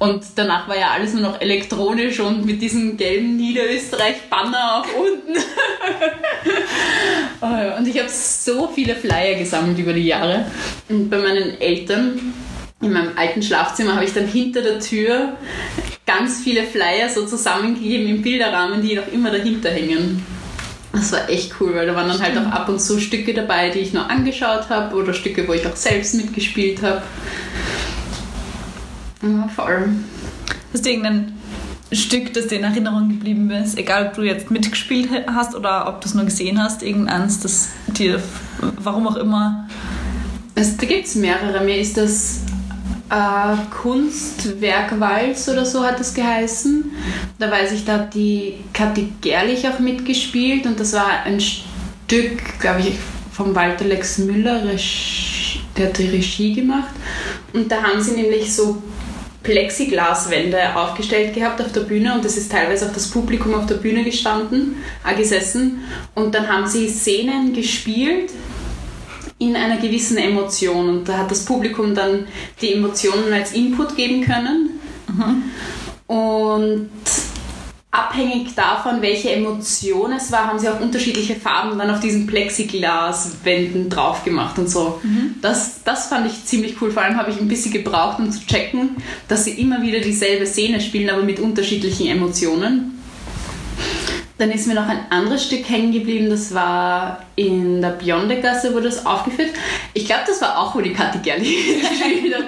und 0.03 0.25
danach 0.35 0.67
war 0.67 0.77
ja 0.77 0.91
alles 0.91 1.15
nur 1.15 1.23
noch 1.23 1.41
elektronisch 1.41 2.19
und 2.19 2.45
mit 2.45 2.61
diesem 2.61 2.97
gelben 2.97 3.37
Niederösterreich-Banner 3.37 4.83
auch 4.83 4.87
unten. 5.01 5.41
Oh 7.41 7.79
und 7.79 7.89
ich 7.89 7.99
habe 7.99 8.09
so 8.09 8.69
viele 8.73 8.95
Flyer 8.95 9.37
gesammelt 9.37 9.77
über 9.77 9.93
die 9.93 10.07
Jahre. 10.07 10.47
Und 10.89 11.11
bei 11.11 11.19
meinen 11.19 11.61
Eltern 11.61 12.33
in 12.81 12.93
meinem 12.93 13.17
alten 13.17 13.43
Schlafzimmer 13.43 13.97
habe 13.97 14.05
ich 14.05 14.13
dann 14.13 14.29
hinter 14.29 14.63
der 14.63 14.79
Tür 14.79 15.37
ganz 16.07 16.41
viele 16.43 16.63
Flyer 16.63 17.09
so 17.09 17.27
zusammengegeben 17.27 18.07
im 18.07 18.23
Bilderrahmen, 18.23 18.81
die 18.81 18.95
noch 18.95 19.09
immer 19.13 19.31
dahinter 19.33 19.71
hängen. 19.71 20.25
Das 20.93 21.11
war 21.11 21.29
echt 21.29 21.55
cool, 21.61 21.75
weil 21.75 21.87
da 21.87 21.97
waren 21.97 22.09
dann 22.09 22.23
halt 22.23 22.37
auch 22.39 22.53
ab 22.53 22.69
und 22.69 22.81
zu 22.81 23.01
Stücke 23.01 23.35
dabei, 23.35 23.71
die 23.71 23.81
ich 23.81 23.93
nur 23.93 24.09
angeschaut 24.09 24.69
habe 24.69 24.95
oder 24.95 25.15
Stücke, 25.15 25.49
wo 25.49 25.53
ich 25.53 25.67
auch 25.67 25.77
selbst 25.77 26.15
mitgespielt 26.15 26.81
habe. 26.83 27.03
Ja, 29.23 29.49
voll. 29.49 29.89
Hast 30.73 30.85
du 30.85 30.91
irgendein 30.91 31.33
Stück, 31.93 32.33
das 32.33 32.49
dir 32.49 32.59
in 32.59 32.65
Erinnerung 32.65 33.09
geblieben 33.09 33.51
ist, 33.51 33.79
egal 33.79 34.09
ob 34.09 34.15
du 34.15 34.23
jetzt 34.23 34.51
mitgespielt 34.51 35.11
hast 35.27 35.55
oder 35.55 35.89
ob 35.89 36.01
du 36.01 36.09
es 36.09 36.15
nur 36.15 36.25
gesehen 36.25 36.63
hast, 36.63 36.83
irgendeins, 36.83 37.41
das 37.41 37.69
dir, 37.87 38.21
warum 38.79 39.07
auch 39.07 39.17
immer. 39.17 39.69
Es, 40.55 40.77
da 40.77 40.87
gibt 40.87 41.07
es 41.07 41.15
mehrere. 41.15 41.63
Mir 41.65 41.79
ist 41.79 41.97
das 41.97 42.41
äh, 43.11 43.57
Kunstwerk 43.71 44.99
Walz 44.99 45.49
oder 45.49 45.65
so 45.65 45.85
hat 45.85 46.01
es 46.01 46.15
geheißen. 46.15 46.91
Da 47.39 47.51
weiß 47.51 47.73
ich, 47.73 47.85
da 47.85 47.95
hat 47.95 48.15
die 48.15 48.55
Kathi 48.73 49.13
Gerlich 49.21 49.69
auch 49.69 49.79
mitgespielt 49.79 50.67
und 50.67 50.81
das 50.81 50.95
war 50.95 51.25
ein 51.25 51.41
Stück, 51.41 52.59
glaube 52.59 52.81
ich, 52.81 52.95
von 53.33 53.55
Walter 53.55 53.85
Lex 53.85 54.19
Müller, 54.19 54.63
der 55.77 55.87
hat 55.87 55.99
die 55.99 56.09
Regie 56.09 56.55
gemacht. 56.55 56.93
Und 57.53 57.71
da 57.71 57.83
haben 57.83 58.01
sie 58.01 58.13
nämlich 58.13 58.55
so 58.55 58.83
Plexiglaswände 59.43 60.77
aufgestellt 60.77 61.35
gehabt 61.35 61.61
auf 61.61 61.73
der 61.73 61.81
Bühne 61.81 62.15
und 62.15 62.25
es 62.25 62.37
ist 62.37 62.53
teilweise 62.53 62.87
auch 62.87 62.93
das 62.93 63.11
Publikum 63.11 63.55
auf 63.55 63.67
der 63.67 63.77
Bühne 63.77 64.05
gestanden, 64.05 64.77
äh, 65.09 65.17
gesessen 65.17 65.85
und 66.15 66.35
dann 66.35 66.49
haben 66.49 66.67
sie 66.67 66.89
Szenen 66.89 67.53
gespielt 67.53 68.31
in 69.39 69.57
einer 69.57 69.79
gewissen 69.79 70.19
Emotion 70.19 70.89
und 70.89 71.09
da 71.09 71.19
hat 71.19 71.31
das 71.31 71.45
Publikum 71.45 71.95
dann 71.95 72.27
die 72.61 72.75
Emotionen 72.75 73.33
als 73.33 73.53
Input 73.53 73.97
geben 73.97 74.25
können 74.25 74.81
mhm. 75.09 76.15
und 76.15 76.91
abhängig 77.93 78.55
davon, 78.55 79.03
welche 79.03 79.31
Emotion 79.33 80.13
es 80.13 80.33
war, 80.33 80.47
haben 80.47 80.59
sie 80.59 80.69
auch 80.69 80.81
unterschiedliche 80.81 81.37
Farben 81.37 81.79
dann 81.79 81.91
auf 81.91 82.01
diesen 82.01 82.27
Plexiglaswänden 82.27 83.91
drauf 83.91 84.25
gemacht 84.25 84.59
und 84.59 84.69
so. 84.69 84.99
Mhm. 85.03 85.35
Das, 85.43 85.83
das 85.85 86.07
fand 86.07 86.27
ich 86.27 86.45
ziemlich 86.47 86.81
cool. 86.81 86.91
Vor 86.91 87.03
allem 87.03 87.19
habe 87.19 87.31
ich 87.31 87.39
ein 87.39 87.49
bisschen 87.49 87.71
gebraucht, 87.71 88.19
um 88.19 88.33
zu 88.33 88.47
checken, 88.47 88.97
dass 89.29 89.45
sie 89.45 89.61
immer 89.61 89.83
wieder 89.83 90.01
dieselbe 90.01 90.47
Szene 90.47 90.81
spielen, 90.81 91.11
aber 91.11 91.23
mit 91.23 91.39
unterschiedlichen 91.39 92.07
Emotionen. 92.07 93.02
Dann 94.43 94.51
ist 94.51 94.67
mir 94.67 94.75
noch 94.75 94.89
ein 94.89 94.99
anderes 95.11 95.45
Stück 95.45 95.71
hängen 95.71 95.93
geblieben, 95.93 96.29
das 96.29 96.53
war 96.53 97.25
in 97.37 97.81
der 97.81 97.91
Biondegasse, 97.91 98.75
wurde 98.75 98.87
das 98.87 99.07
aufgeführt. 99.07 99.51
Ich 99.95 100.05
glaube, 100.05 100.23
das 100.27 100.43
war 100.43 100.59
auch, 100.59 100.75
wo 100.75 100.81
die 100.81 100.93
Kathi 100.93 101.19
Gerli 101.19 101.45
gespielt 101.81 102.35
hat. 102.35 102.47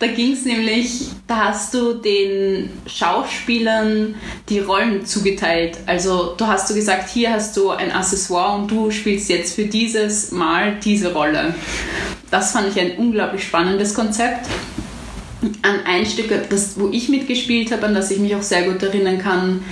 Da 0.00 0.08
ging 0.08 0.32
es 0.32 0.44
nämlich, 0.44 1.02
da 1.28 1.50
hast 1.50 1.72
du 1.72 1.92
den 1.92 2.70
Schauspielern 2.88 4.16
die 4.48 4.58
Rollen 4.58 5.06
zugeteilt. 5.06 5.78
Also 5.86 6.34
du 6.36 6.48
hast 6.48 6.68
du 6.68 6.74
gesagt, 6.74 7.10
hier 7.10 7.32
hast 7.32 7.56
du 7.56 7.70
ein 7.70 7.92
Accessoire 7.92 8.58
und 8.58 8.68
du 8.68 8.90
spielst 8.90 9.28
jetzt 9.28 9.54
für 9.54 9.66
dieses 9.66 10.32
Mal 10.32 10.80
diese 10.84 11.12
Rolle. 11.12 11.54
Das 12.28 12.50
fand 12.50 12.74
ich 12.74 12.80
ein 12.80 12.96
unglaublich 12.96 13.44
spannendes 13.44 13.94
Konzept 13.94 14.48
an 15.62 15.80
ein 15.86 16.06
Stück, 16.06 16.28
das, 16.50 16.80
wo 16.80 16.88
ich 16.88 17.08
mitgespielt 17.08 17.70
habe, 17.70 17.86
an 17.86 17.94
das 17.94 18.10
ich 18.10 18.18
mich 18.18 18.34
auch 18.34 18.42
sehr 18.42 18.62
gut 18.62 18.82
erinnern 18.82 19.18
kann, 19.18 19.62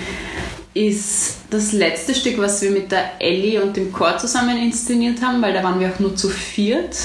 ist 0.74 1.36
das 1.50 1.72
letzte 1.72 2.14
Stück, 2.14 2.38
was 2.38 2.60
wir 2.60 2.72
mit 2.72 2.90
der 2.90 3.20
Ellie 3.20 3.62
und 3.62 3.76
dem 3.76 3.92
Chor 3.92 4.18
zusammen 4.18 4.58
inszeniert 4.58 5.22
haben, 5.22 5.40
weil 5.40 5.52
da 5.52 5.62
waren 5.62 5.78
wir 5.78 5.88
auch 5.88 6.00
nur 6.00 6.16
zu 6.16 6.28
viert. 6.28 6.96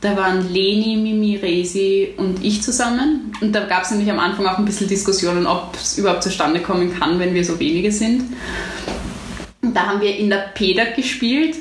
Da 0.00 0.16
waren 0.16 0.52
Leni, 0.52 0.96
Mimi, 0.96 1.36
Resi 1.36 2.14
und 2.16 2.44
ich 2.44 2.62
zusammen. 2.62 3.32
Und 3.40 3.52
da 3.52 3.64
gab 3.66 3.82
es 3.82 3.90
nämlich 3.90 4.10
am 4.10 4.18
Anfang 4.20 4.46
auch 4.46 4.58
ein 4.58 4.64
bisschen 4.64 4.88
Diskussionen, 4.88 5.46
ob 5.46 5.74
es 5.74 5.98
überhaupt 5.98 6.22
zustande 6.22 6.60
kommen 6.60 6.96
kann, 6.96 7.18
wenn 7.18 7.34
wir 7.34 7.44
so 7.44 7.58
wenige 7.58 7.90
sind. 7.90 8.22
Und 9.62 9.76
da 9.76 9.86
haben 9.86 10.00
wir 10.00 10.16
in 10.16 10.30
der 10.30 10.50
PEDAG 10.54 10.96
gespielt 10.96 11.56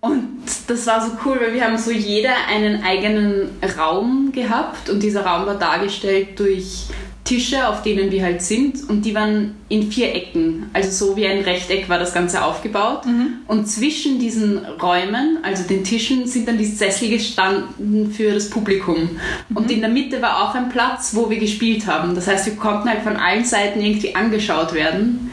und 0.00 0.42
das 0.66 0.86
war 0.86 1.00
so 1.00 1.12
cool, 1.24 1.40
weil 1.40 1.54
wir 1.54 1.64
haben 1.64 1.78
so 1.78 1.90
jeder 1.90 2.34
einen 2.48 2.82
eigenen 2.82 3.50
Raum 3.78 4.32
gehabt 4.32 4.90
und 4.90 5.02
dieser 5.02 5.24
Raum 5.24 5.46
war 5.46 5.56
dargestellt 5.56 6.38
durch 6.38 6.86
Tische, 7.24 7.68
auf 7.68 7.82
denen 7.82 8.10
wir 8.10 8.24
halt 8.24 8.42
sind 8.42 8.88
und 8.88 9.02
die 9.02 9.14
waren 9.14 9.54
in 9.68 9.90
vier 9.92 10.12
Ecken. 10.12 10.68
Also 10.72 10.90
so 10.90 11.16
wie 11.16 11.26
ein 11.26 11.42
Rechteck 11.42 11.88
war 11.88 12.00
das 12.00 12.12
Ganze 12.12 12.44
aufgebaut. 12.44 13.06
Mhm. 13.06 13.34
Und 13.46 13.66
zwischen 13.66 14.18
diesen 14.18 14.58
Räumen, 14.58 15.38
also 15.42 15.62
den 15.62 15.84
Tischen, 15.84 16.26
sind 16.26 16.48
dann 16.48 16.58
die 16.58 16.64
Sessel 16.64 17.10
gestanden 17.10 18.10
für 18.10 18.32
das 18.32 18.50
Publikum. 18.50 19.02
Mhm. 19.48 19.56
Und 19.56 19.70
in 19.70 19.80
der 19.80 19.90
Mitte 19.90 20.20
war 20.20 20.42
auch 20.42 20.54
ein 20.56 20.68
Platz, 20.68 21.14
wo 21.14 21.30
wir 21.30 21.38
gespielt 21.38 21.86
haben. 21.86 22.16
Das 22.16 22.26
heißt, 22.26 22.46
wir 22.46 22.56
konnten 22.56 22.88
halt 22.88 23.02
von 23.02 23.16
allen 23.16 23.44
Seiten 23.44 23.80
irgendwie 23.80 24.16
angeschaut 24.16 24.74
werden. 24.74 25.30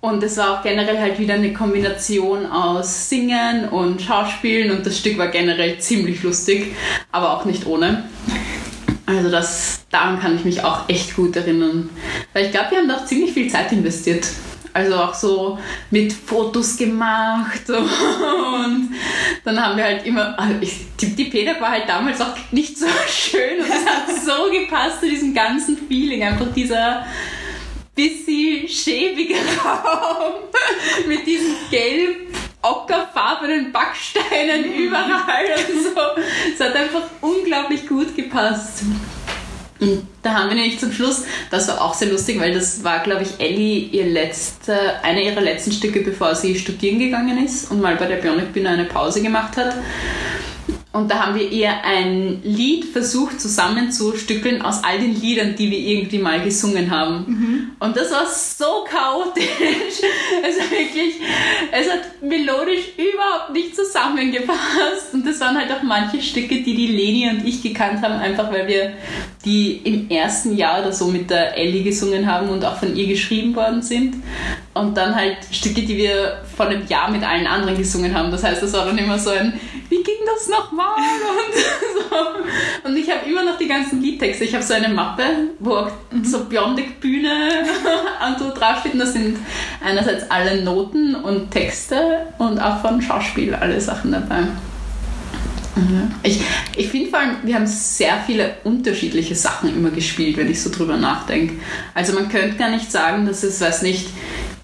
Und 0.00 0.22
es 0.22 0.36
war 0.36 0.58
auch 0.58 0.62
generell 0.62 1.00
halt 1.00 1.18
wieder 1.18 1.34
eine 1.34 1.54
Kombination 1.54 2.44
aus 2.44 3.08
Singen 3.08 3.68
und 3.70 4.02
Schauspielen 4.02 4.70
und 4.70 4.84
das 4.84 4.98
Stück 4.98 5.16
war 5.16 5.28
generell 5.28 5.78
ziemlich 5.78 6.22
lustig, 6.22 6.74
aber 7.10 7.32
auch 7.32 7.46
nicht 7.46 7.66
ohne. 7.66 8.04
Also 9.06 9.30
das, 9.30 9.84
daran 9.90 10.20
kann 10.20 10.36
ich 10.36 10.44
mich 10.44 10.64
auch 10.64 10.88
echt 10.88 11.14
gut 11.14 11.36
erinnern. 11.36 11.90
Weil 12.32 12.46
ich 12.46 12.50
glaube, 12.50 12.70
wir 12.70 12.78
haben 12.78 12.88
da 12.88 12.96
auch 12.96 13.04
ziemlich 13.04 13.32
viel 13.32 13.50
Zeit 13.50 13.70
investiert. 13.72 14.26
Also 14.72 14.96
auch 14.96 15.14
so 15.14 15.58
mit 15.90 16.12
Fotos 16.12 16.76
gemacht 16.76 17.62
und 17.68 18.90
dann 19.44 19.64
haben 19.64 19.76
wir 19.76 19.84
halt 19.84 20.04
immer, 20.04 20.36
also 20.36 20.54
die, 21.00 21.14
die 21.14 21.24
Peter 21.26 21.60
war 21.60 21.70
halt 21.70 21.88
damals 21.88 22.20
auch 22.20 22.34
nicht 22.50 22.76
so 22.76 22.86
schön 23.08 23.60
und 23.60 23.66
es 23.66 23.86
hat 23.86 24.08
so 24.08 24.50
gepasst 24.50 24.98
zu 24.98 25.08
diesem 25.08 25.32
ganzen 25.32 25.78
Feeling, 25.86 26.24
einfach 26.24 26.52
dieser 26.52 27.06
bisschen 27.94 28.68
schäbige 28.68 29.34
Raum 29.64 30.42
mit 31.06 31.24
diesen 31.24 31.54
gelb 31.70 32.34
ockerfarbenen 32.64 33.72
Backsteinen 33.72 34.64
überall 34.64 35.44
und 35.56 35.82
so. 35.82 36.00
Es 36.52 36.60
hat 36.60 36.74
einfach 36.74 37.02
unglaublich 37.20 37.86
gut 37.86 38.16
gepasst. 38.16 38.82
Und 39.80 40.06
da 40.22 40.34
haben 40.34 40.48
wir 40.48 40.54
nämlich 40.54 40.78
zum 40.78 40.92
Schluss, 40.92 41.24
das 41.50 41.68
war 41.68 41.82
auch 41.82 41.94
sehr 41.94 42.08
lustig, 42.08 42.40
weil 42.40 42.54
das 42.54 42.84
war, 42.84 43.00
glaube 43.00 43.22
ich, 43.22 43.40
Ellie 43.44 43.88
ihr 43.90 44.06
letzte, 44.06 45.02
eine 45.02 45.22
ihrer 45.22 45.40
letzten 45.40 45.72
Stücke, 45.72 46.00
bevor 46.00 46.34
sie 46.34 46.58
studieren 46.58 46.98
gegangen 46.98 47.44
ist 47.44 47.70
und 47.70 47.80
mal 47.80 47.96
bei 47.96 48.06
der 48.06 48.16
Bionic 48.16 48.52
Bühne 48.52 48.70
eine 48.70 48.84
Pause 48.84 49.20
gemacht 49.20 49.56
hat. 49.56 49.74
Und 50.94 51.10
da 51.10 51.26
haben 51.26 51.34
wir 51.34 51.50
ihr 51.50 51.72
ein 51.82 52.40
Lied 52.44 52.84
versucht 52.84 53.40
zusammenzustückeln 53.40 54.62
aus 54.62 54.84
all 54.84 55.00
den 55.00 55.20
Liedern, 55.20 55.56
die 55.56 55.68
wir 55.68 55.78
irgendwie 55.78 56.18
mal 56.18 56.40
gesungen 56.44 56.88
haben. 56.88 57.24
Mhm. 57.26 57.70
Und 57.80 57.96
das 57.96 58.12
war 58.12 58.24
so 58.26 58.84
chaotisch. 58.88 59.44
Es 60.46 60.58
war 60.58 60.70
wirklich, 60.70 61.14
es 61.72 61.90
hat 61.90 62.22
melodisch 62.22 62.90
überhaupt 62.96 63.52
nicht 63.52 63.74
zusammengepasst. 63.74 65.14
Und 65.14 65.26
das 65.26 65.40
waren 65.40 65.58
halt 65.58 65.72
auch 65.72 65.82
manche 65.82 66.22
Stücke, 66.22 66.62
die 66.62 66.74
die 66.74 66.86
Leni 66.86 67.28
und 67.28 67.44
ich 67.44 67.60
gekannt 67.60 68.02
haben, 68.02 68.14
einfach 68.14 68.52
weil 68.52 68.68
wir 68.68 68.92
die 69.44 69.76
im 69.84 70.08
ersten 70.10 70.56
Jahr 70.56 70.80
oder 70.80 70.92
so 70.92 71.08
mit 71.08 71.30
der 71.30 71.56
Ellie 71.56 71.82
gesungen 71.82 72.26
haben 72.30 72.48
und 72.48 72.64
auch 72.64 72.76
von 72.76 72.96
ihr 72.96 73.06
geschrieben 73.06 73.54
worden 73.54 73.82
sind. 73.82 74.16
Und 74.72 74.96
dann 74.96 75.14
halt 75.14 75.38
Stücke, 75.50 75.82
die 75.82 75.96
wir 75.96 76.42
vor 76.56 76.66
einem 76.66 76.86
Jahr 76.86 77.10
mit 77.10 77.22
allen 77.22 77.46
anderen 77.46 77.76
gesungen 77.76 78.14
haben. 78.14 78.30
Das 78.30 78.42
heißt, 78.42 78.62
das 78.62 78.72
war 78.72 78.86
dann 78.86 78.98
immer 78.98 79.18
so 79.18 79.30
ein, 79.30 79.52
wie 79.88 80.02
ging 80.02 80.16
das 80.26 80.48
nochmal? 80.48 80.96
Und, 80.96 81.54
so. 82.10 82.88
und 82.88 82.96
ich 82.96 83.10
habe 83.10 83.28
immer 83.28 83.44
noch 83.44 83.58
die 83.58 83.66
ganzen 83.66 84.00
Liedtexte. 84.00 84.44
Ich 84.44 84.54
habe 84.54 84.62
so 84.62 84.74
eine 84.74 84.88
Mappe, 84.88 85.22
wo 85.58 85.76
auch 85.76 85.90
mhm. 86.10 86.24
so 86.24 86.44
Biondic 86.44 87.00
Bühne 87.00 87.64
und 88.26 88.38
so 88.38 88.52
draufsteht. 88.54 88.94
Und 88.94 89.00
da 89.00 89.06
sind 89.06 89.38
einerseits 89.84 90.30
alle 90.30 90.62
Noten 90.62 91.14
und 91.14 91.50
Texte 91.50 92.26
und 92.38 92.58
auch 92.58 92.80
von 92.80 93.02
Schauspiel 93.02 93.54
alle 93.54 93.80
Sachen 93.80 94.12
dabei. 94.12 94.44
Mhm. 95.76 96.12
Ich, 96.22 96.40
ich 96.76 96.88
finde 96.88 97.10
vor 97.10 97.18
allem, 97.18 97.36
wir 97.42 97.54
haben 97.56 97.66
sehr 97.66 98.22
viele 98.26 98.56
unterschiedliche 98.64 99.34
Sachen 99.34 99.74
immer 99.74 99.90
gespielt, 99.90 100.36
wenn 100.36 100.50
ich 100.50 100.62
so 100.62 100.70
drüber 100.70 100.96
nachdenke. 100.96 101.54
Also 101.94 102.12
man 102.12 102.28
könnte 102.28 102.56
gar 102.56 102.70
nicht 102.70 102.90
sagen, 102.90 103.26
dass 103.26 103.42
es, 103.42 103.60
weiß 103.60 103.82
nicht, 103.82 104.06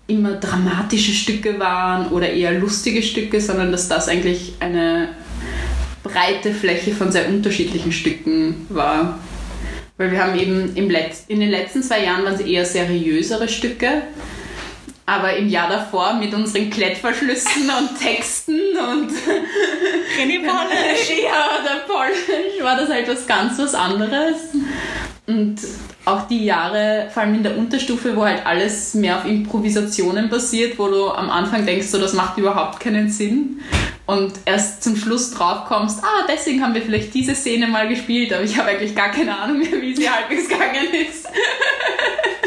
immer 0.06 0.34
dramatische 0.34 1.12
Stücke 1.12 1.58
waren 1.58 2.08
oder 2.08 2.30
eher 2.30 2.58
lustige 2.58 3.02
Stücke, 3.02 3.40
sondern 3.40 3.70
dass 3.72 3.88
das 3.88 4.08
eigentlich 4.08 4.54
eine 4.60 5.08
breite 6.02 6.52
Fläche 6.52 6.92
von 6.92 7.12
sehr 7.12 7.28
unterschiedlichen 7.28 7.92
Stücken 7.92 8.66
war. 8.68 9.20
Weil 9.96 10.12
wir 10.12 10.22
haben 10.22 10.38
eben 10.38 10.74
im 10.76 10.90
Letz 10.90 11.24
in 11.28 11.40
den 11.40 11.50
letzten 11.50 11.82
zwei 11.82 12.04
Jahren 12.04 12.24
waren 12.24 12.34
es 12.34 12.40
eher 12.40 12.64
seriösere 12.64 13.48
Stücke, 13.48 14.02
aber 15.10 15.34
im 15.34 15.48
Jahr 15.48 15.68
davor 15.68 16.14
mit 16.14 16.32
unseren 16.32 16.70
Klettverschlüssen 16.70 17.68
und 17.68 17.98
Texten 18.00 18.60
und 18.78 19.10
René 20.16 20.38
Polish. 20.38 21.10
ja, 21.24 21.58
der 21.64 21.80
Polish 21.92 22.62
war 22.62 22.76
das 22.76 22.88
halt 22.88 23.08
was 23.08 23.26
ganz 23.26 23.58
was 23.58 23.74
anderes. 23.74 24.36
Und 25.26 25.56
auch 26.04 26.28
die 26.28 26.44
Jahre, 26.44 27.08
vor 27.12 27.24
allem 27.24 27.34
in 27.34 27.42
der 27.42 27.58
Unterstufe, 27.58 28.14
wo 28.14 28.24
halt 28.24 28.46
alles 28.46 28.94
mehr 28.94 29.16
auf 29.16 29.24
Improvisationen 29.24 30.28
basiert, 30.28 30.78
wo 30.78 30.86
du 30.86 31.08
am 31.08 31.28
Anfang 31.28 31.66
denkst, 31.66 31.88
so, 31.88 31.98
das 31.98 32.12
macht 32.12 32.38
überhaupt 32.38 32.78
keinen 32.78 33.10
Sinn. 33.10 33.60
Und 34.06 34.32
erst 34.44 34.84
zum 34.84 34.94
Schluss 34.94 35.32
drauf 35.32 35.64
kommst, 35.66 36.04
ah, 36.04 36.26
deswegen 36.28 36.62
haben 36.62 36.74
wir 36.74 36.82
vielleicht 36.82 37.12
diese 37.14 37.34
Szene 37.34 37.66
mal 37.66 37.88
gespielt, 37.88 38.32
aber 38.32 38.44
ich 38.44 38.56
habe 38.56 38.68
eigentlich 38.68 38.94
gar 38.94 39.10
keine 39.10 39.36
Ahnung 39.36 39.58
mehr, 39.58 39.82
wie 39.82 39.94
sie 39.94 40.08
halbwegs 40.08 40.48
gegangen 40.48 40.86
ist. 41.08 41.26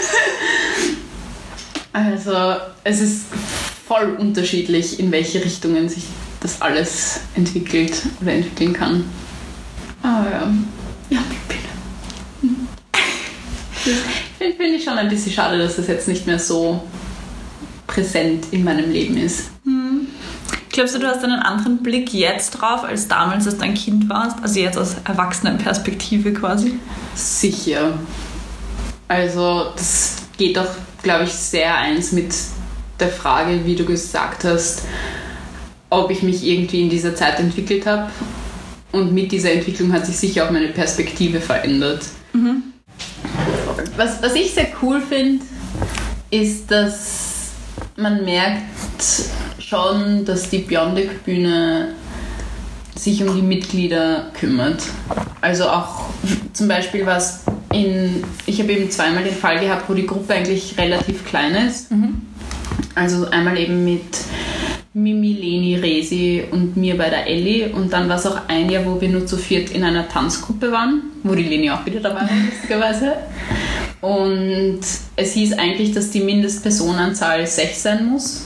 also, 1.93 2.56
es 2.84 3.01
ist 3.01 3.25
voll 3.88 4.15
unterschiedlich, 4.17 4.99
in 4.99 5.12
welche 5.12 5.43
Richtungen 5.43 5.88
sich 5.89 6.03
das 6.39 6.62
alles 6.62 7.21
entwickelt 7.36 8.01
oder 8.21 8.34
entwickeln 8.34 8.73
kann. 8.73 9.06
Aber 10.01 10.29
ja, 10.29 10.53
ja, 11.10 11.19
das 13.86 14.56
finde 14.58 14.75
ich 14.75 14.84
schon 14.84 14.97
ein 14.97 15.10
bisschen 15.10 15.32
schade, 15.32 15.58
dass 15.58 15.77
das 15.77 15.88
jetzt 15.88 16.08
nicht 16.08 16.27
mehr 16.27 16.39
so 16.39 16.84
präsent 17.88 18.47
in 18.51 18.63
meinem 18.63 18.91
Leben 18.91 19.17
ist. 19.17 19.49
Hm. 19.65 20.08
Glaubst 20.69 20.95
du, 20.95 20.99
du 20.99 21.08
hast 21.08 21.23
einen 21.23 21.39
anderen 21.39 21.84
Blick 21.84 22.13
jetzt 22.13 22.51
drauf 22.51 22.84
als 22.84 23.08
damals, 23.08 23.45
als 23.45 23.58
du 23.58 23.63
ein 23.63 23.75
Kind 23.75 24.10
warst? 24.10 24.38
Also 24.41 24.60
jetzt 24.60 24.77
aus 24.77 24.95
Erwachsenenperspektive 25.06 26.34
quasi? 26.34 26.79
Sicher. 27.15 27.93
Also 29.08 29.71
das 29.75 30.15
geht 30.38 30.58
doch, 30.58 30.67
glaube 31.04 31.26
ich, 31.26 31.34
sehr 31.34 31.78
eins 31.78 32.12
mit 32.12 32.34
der 33.00 33.10
Frage, 33.10 33.66
wie 33.66 33.76
du 33.76 33.86
gesagt 33.86 34.44
hast, 34.44 34.84
ob 35.89 36.10
ich 36.10 36.24
mich 36.24 36.44
irgendwie 36.44 36.82
in 36.82 36.89
dieser 36.89 37.16
Zeit 37.16 37.39
entwickelt 37.39 37.86
habe. 37.86 38.10
Und 38.92 39.13
mit 39.13 39.32
dieser 39.32 39.52
Entwicklung 39.52 39.92
hat 39.94 40.06
sich 40.06 40.18
sicher 40.18 40.46
auch 40.46 40.52
meine 40.52 40.70
Perspektive 40.70 41.42
verändert. 41.42 42.04
Mhm 42.34 42.74
was, 43.98 44.22
was 44.22 44.36
ich 44.36 44.54
sehr 44.54 44.68
cool 44.82 45.02
finde, 45.02 45.44
ist, 46.30 46.70
dass 46.72 47.52
man 47.96 48.24
merkt 48.24 48.62
schon, 49.60 50.26
dass 50.26 50.50
die 50.50 50.60
Biondic-Bühne 50.60 51.94
sich 52.96 53.24
um 53.24 53.36
die 53.36 53.42
Mitglieder 53.42 54.32
kümmert. 54.39 54.84
Also 55.42 55.68
auch 55.68 56.06
zum 56.54 56.68
Beispiel 56.68 57.06
was 57.06 57.42
in, 57.73 58.23
ich 58.45 58.59
habe 58.62 58.71
eben 58.71 58.89
zweimal 58.89 59.23
den 59.23 59.33
Fall 59.33 59.59
gehabt, 59.59 59.89
wo 59.89 59.93
die 59.93 60.05
Gruppe 60.05 60.33
eigentlich 60.33 60.77
relativ 60.77 61.25
klein 61.25 61.55
ist. 61.55 61.91
Mhm. 61.91 62.21
Also 62.95 63.27
einmal 63.29 63.57
eben 63.57 63.83
mit 63.83 64.01
Mimi, 64.93 65.33
Leni, 65.33 65.75
Resi 65.75 66.43
und 66.51 66.77
mir 66.77 66.95
bei 66.97 67.09
der 67.09 67.25
Ellie. 67.25 67.69
Und 67.69 67.91
dann 67.91 68.07
war 68.07 68.17
es 68.17 68.27
auch 68.27 68.41
ein 68.47 68.69
Jahr, 68.69 68.86
wo 68.86 69.01
wir 69.01 69.09
nur 69.09 69.25
zu 69.25 69.38
viert 69.38 69.71
in 69.71 69.83
einer 69.83 70.07
Tanzgruppe 70.07 70.71
waren, 70.71 71.01
wo 71.23 71.33
die 71.33 71.43
Leni 71.43 71.71
auch 71.71 71.86
wieder 71.86 71.99
dabei 71.99 72.21
war, 72.21 72.29
lustigerweise. 72.51 73.13
Und 74.01 74.81
es 75.15 75.33
hieß 75.33 75.53
eigentlich, 75.53 75.93
dass 75.93 76.12
die 76.12 76.19
Mindestpersonenzahl 76.19 77.47
sechs 77.47 77.81
sein 77.81 78.05
muss. 78.05 78.43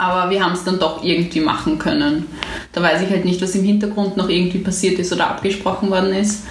Aber 0.00 0.30
wir 0.30 0.42
haben 0.42 0.54
es 0.54 0.64
dann 0.64 0.78
doch 0.78 1.04
irgendwie 1.04 1.40
machen 1.40 1.78
können. 1.78 2.26
Da 2.72 2.80
weiß 2.80 3.02
ich 3.02 3.10
halt 3.10 3.26
nicht, 3.26 3.42
was 3.42 3.54
im 3.54 3.64
Hintergrund 3.64 4.16
noch 4.16 4.30
irgendwie 4.30 4.60
passiert 4.60 4.98
ist 4.98 5.12
oder 5.12 5.28
abgesprochen 5.28 5.90
worden 5.90 6.14
ist. 6.14 6.46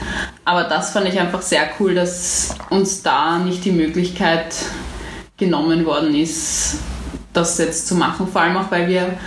Aber 0.45 0.65
das 0.65 0.91
fand 0.91 1.07
ich 1.07 1.19
einfach 1.19 1.41
sehr 1.41 1.63
cool, 1.79 1.95
dass 1.95 2.53
uns 2.69 3.01
da 3.01 3.39
nicht 3.39 3.65
die 3.65 3.71
Möglichkeit 3.71 4.53
genommen 5.35 5.83
worden 5.87 6.13
ist, 6.13 6.77
das 7.33 7.57
jetzt 7.57 7.87
zu 7.87 7.95
machen. 7.95 8.27
Vor 8.27 8.39
allem 8.39 8.55
auch, 8.55 8.69
weil 8.69 8.87
wir 8.87 9.17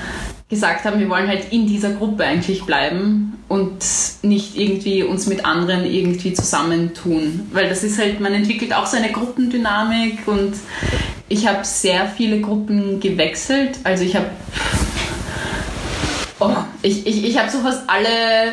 gesagt 0.53 0.85
haben, 0.85 1.01
wir 1.01 1.09
wollen 1.09 1.29
halt 1.29 1.51
in 1.51 1.67
dieser 1.67 1.93
Gruppe 1.95 2.25
eigentlich 2.25 2.65
bleiben 2.65 3.39
und 3.49 3.83
nicht 4.21 4.55
irgendwie 4.55 5.03
uns 5.03 5.27
mit 5.27 5.47
anderen 5.47 5.87
irgendwie 5.87 6.35
zusammentun. 6.35 7.49
Weil 7.55 7.71
das 7.71 7.83
ist 7.83 7.99
halt, 7.99 8.21
man 8.21 8.35
entwickelt 8.35 8.75
auch 8.75 8.85
so 8.85 8.99
eine 8.99 9.11
Gruppendynamik 9.11 10.29
und 10.29 10.53
ich 11.31 11.49
habe 11.49 11.65
sehr 11.65 12.07
viele 12.07 12.43
Gruppen 12.43 13.01
gewechselt. 13.01 13.79
Also 13.83 14.05
ich 14.05 14.15
habe 14.15 14.27
oh, 16.39 16.57
ich, 16.83 17.07
ich, 17.07 17.25
ich 17.25 17.39
habe 17.39 17.51
so 17.51 17.61
fast 17.61 17.89
alle 17.89 18.53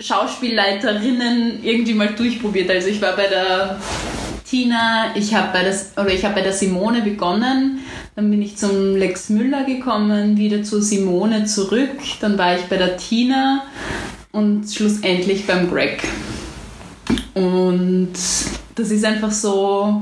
Schauspielleiterinnen 0.00 1.62
irgendwie 1.62 1.94
mal 1.94 2.08
durchprobiert. 2.08 2.68
Also 2.68 2.88
ich 2.88 3.00
war 3.00 3.14
bei 3.14 3.28
der 3.28 3.78
Tina, 4.44 5.12
ich 5.14 5.32
habe 5.36 5.52
bei, 5.52 6.28
bei 6.34 6.40
der 6.40 6.52
Simone 6.52 7.02
begonnen, 7.02 7.84
Dann 8.16 8.30
bin 8.30 8.40
ich 8.40 8.56
zum 8.56 8.96
Lex 8.96 9.28
Müller 9.28 9.64
gekommen, 9.64 10.38
wieder 10.38 10.62
zu 10.62 10.80
Simone 10.80 11.44
zurück. 11.44 11.98
Dann 12.20 12.38
war 12.38 12.56
ich 12.56 12.62
bei 12.62 12.78
der 12.78 12.96
Tina 12.96 13.64
und 14.32 14.64
schlussendlich 14.70 15.46
beim 15.46 15.70
Greg. 15.70 16.02
Und 17.34 18.12
das 18.74 18.90
ist 18.90 19.04
einfach 19.04 19.30
so 19.30 20.00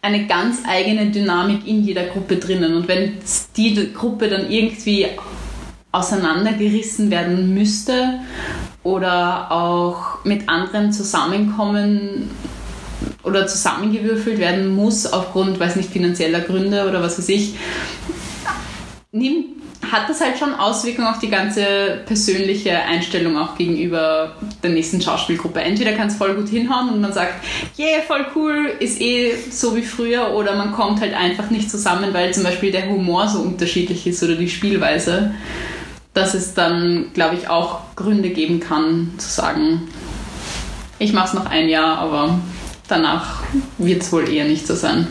eine 0.00 0.26
ganz 0.26 0.60
eigene 0.66 1.10
Dynamik 1.10 1.66
in 1.66 1.84
jeder 1.84 2.04
Gruppe 2.04 2.36
drinnen. 2.36 2.74
Und 2.74 2.88
wenn 2.88 3.18
die 3.54 3.92
Gruppe 3.92 4.28
dann 4.28 4.50
irgendwie 4.50 5.06
auseinandergerissen 5.92 7.10
werden 7.10 7.52
müsste 7.52 8.20
oder 8.82 9.52
auch 9.52 10.24
mit 10.24 10.48
anderen 10.48 10.90
zusammenkommen 10.90 12.30
oder 13.26 13.46
zusammengewürfelt 13.46 14.38
werden 14.38 14.74
muss 14.74 15.06
aufgrund, 15.06 15.60
weiß 15.60 15.76
nicht, 15.76 15.90
finanzieller 15.90 16.40
Gründe 16.40 16.88
oder 16.88 17.02
was 17.02 17.18
weiß 17.18 17.28
ich, 17.28 17.56
nimmt 19.12 19.56
hat 19.92 20.08
das 20.08 20.20
halt 20.20 20.38
schon 20.38 20.54
Auswirkungen 20.54 21.08
auf 21.08 21.18
die 21.18 21.28
ganze 21.28 22.00
persönliche 22.06 22.76
Einstellung 22.76 23.36
auch 23.36 23.56
gegenüber 23.56 24.34
der 24.62 24.70
nächsten 24.70 25.00
Schauspielgruppe. 25.00 25.60
Entweder 25.60 25.92
kann 25.92 26.08
es 26.08 26.16
voll 26.16 26.34
gut 26.34 26.48
hinhauen 26.48 26.90
und 26.90 27.00
man 27.00 27.12
sagt, 27.12 27.34
yeah, 27.78 28.00
voll 28.06 28.26
cool, 28.34 28.72
ist 28.80 29.00
eh 29.00 29.34
so 29.50 29.76
wie 29.76 29.82
früher, 29.82 30.34
oder 30.34 30.56
man 30.56 30.72
kommt 30.72 31.00
halt 31.00 31.14
einfach 31.14 31.50
nicht 31.50 31.70
zusammen, 31.70 32.12
weil 32.12 32.34
zum 32.34 32.42
Beispiel 32.42 32.72
der 32.72 32.88
Humor 32.88 33.28
so 33.28 33.40
unterschiedlich 33.40 34.06
ist 34.06 34.22
oder 34.22 34.34
die 34.34 34.48
Spielweise, 34.48 35.34
dass 36.14 36.34
es 36.34 36.54
dann, 36.54 37.10
glaube 37.12 37.36
ich, 37.36 37.48
auch 37.48 37.80
Gründe 37.94 38.30
geben 38.30 38.60
kann, 38.60 39.12
zu 39.18 39.28
sagen, 39.28 39.88
ich 40.98 41.12
mache 41.12 41.28
es 41.28 41.34
noch 41.34 41.46
ein 41.46 41.68
Jahr, 41.68 41.98
aber 41.98 42.38
danach 42.88 43.42
wird 43.78 44.02
es 44.02 44.12
wohl 44.12 44.28
eher 44.28 44.44
nicht 44.44 44.66
so 44.66 44.74
sein. 44.74 45.06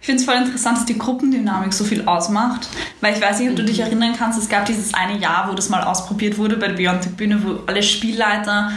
Ich 0.00 0.06
finde 0.06 0.20
es 0.20 0.24
voll 0.24 0.34
interessant, 0.34 0.78
dass 0.78 0.84
die 0.84 0.98
Gruppendynamik 0.98 1.72
so 1.72 1.84
viel 1.84 2.06
ausmacht. 2.06 2.66
Weil 3.00 3.14
ich 3.14 3.22
weiß 3.22 3.38
nicht, 3.38 3.50
ob 3.50 3.56
du 3.56 3.64
dich 3.64 3.78
mhm. 3.78 3.84
erinnern 3.84 4.14
kannst, 4.18 4.38
es 4.38 4.48
gab 4.48 4.64
dieses 4.66 4.94
eine 4.94 5.16
Jahr, 5.18 5.48
wo 5.48 5.54
das 5.54 5.68
mal 5.68 5.82
ausprobiert 5.82 6.38
wurde 6.38 6.56
bei 6.56 6.68
der 6.68 6.74
Beyond 6.74 7.16
Bühne, 7.16 7.42
wo 7.44 7.60
alle 7.66 7.82
Spielleiter 7.82 8.72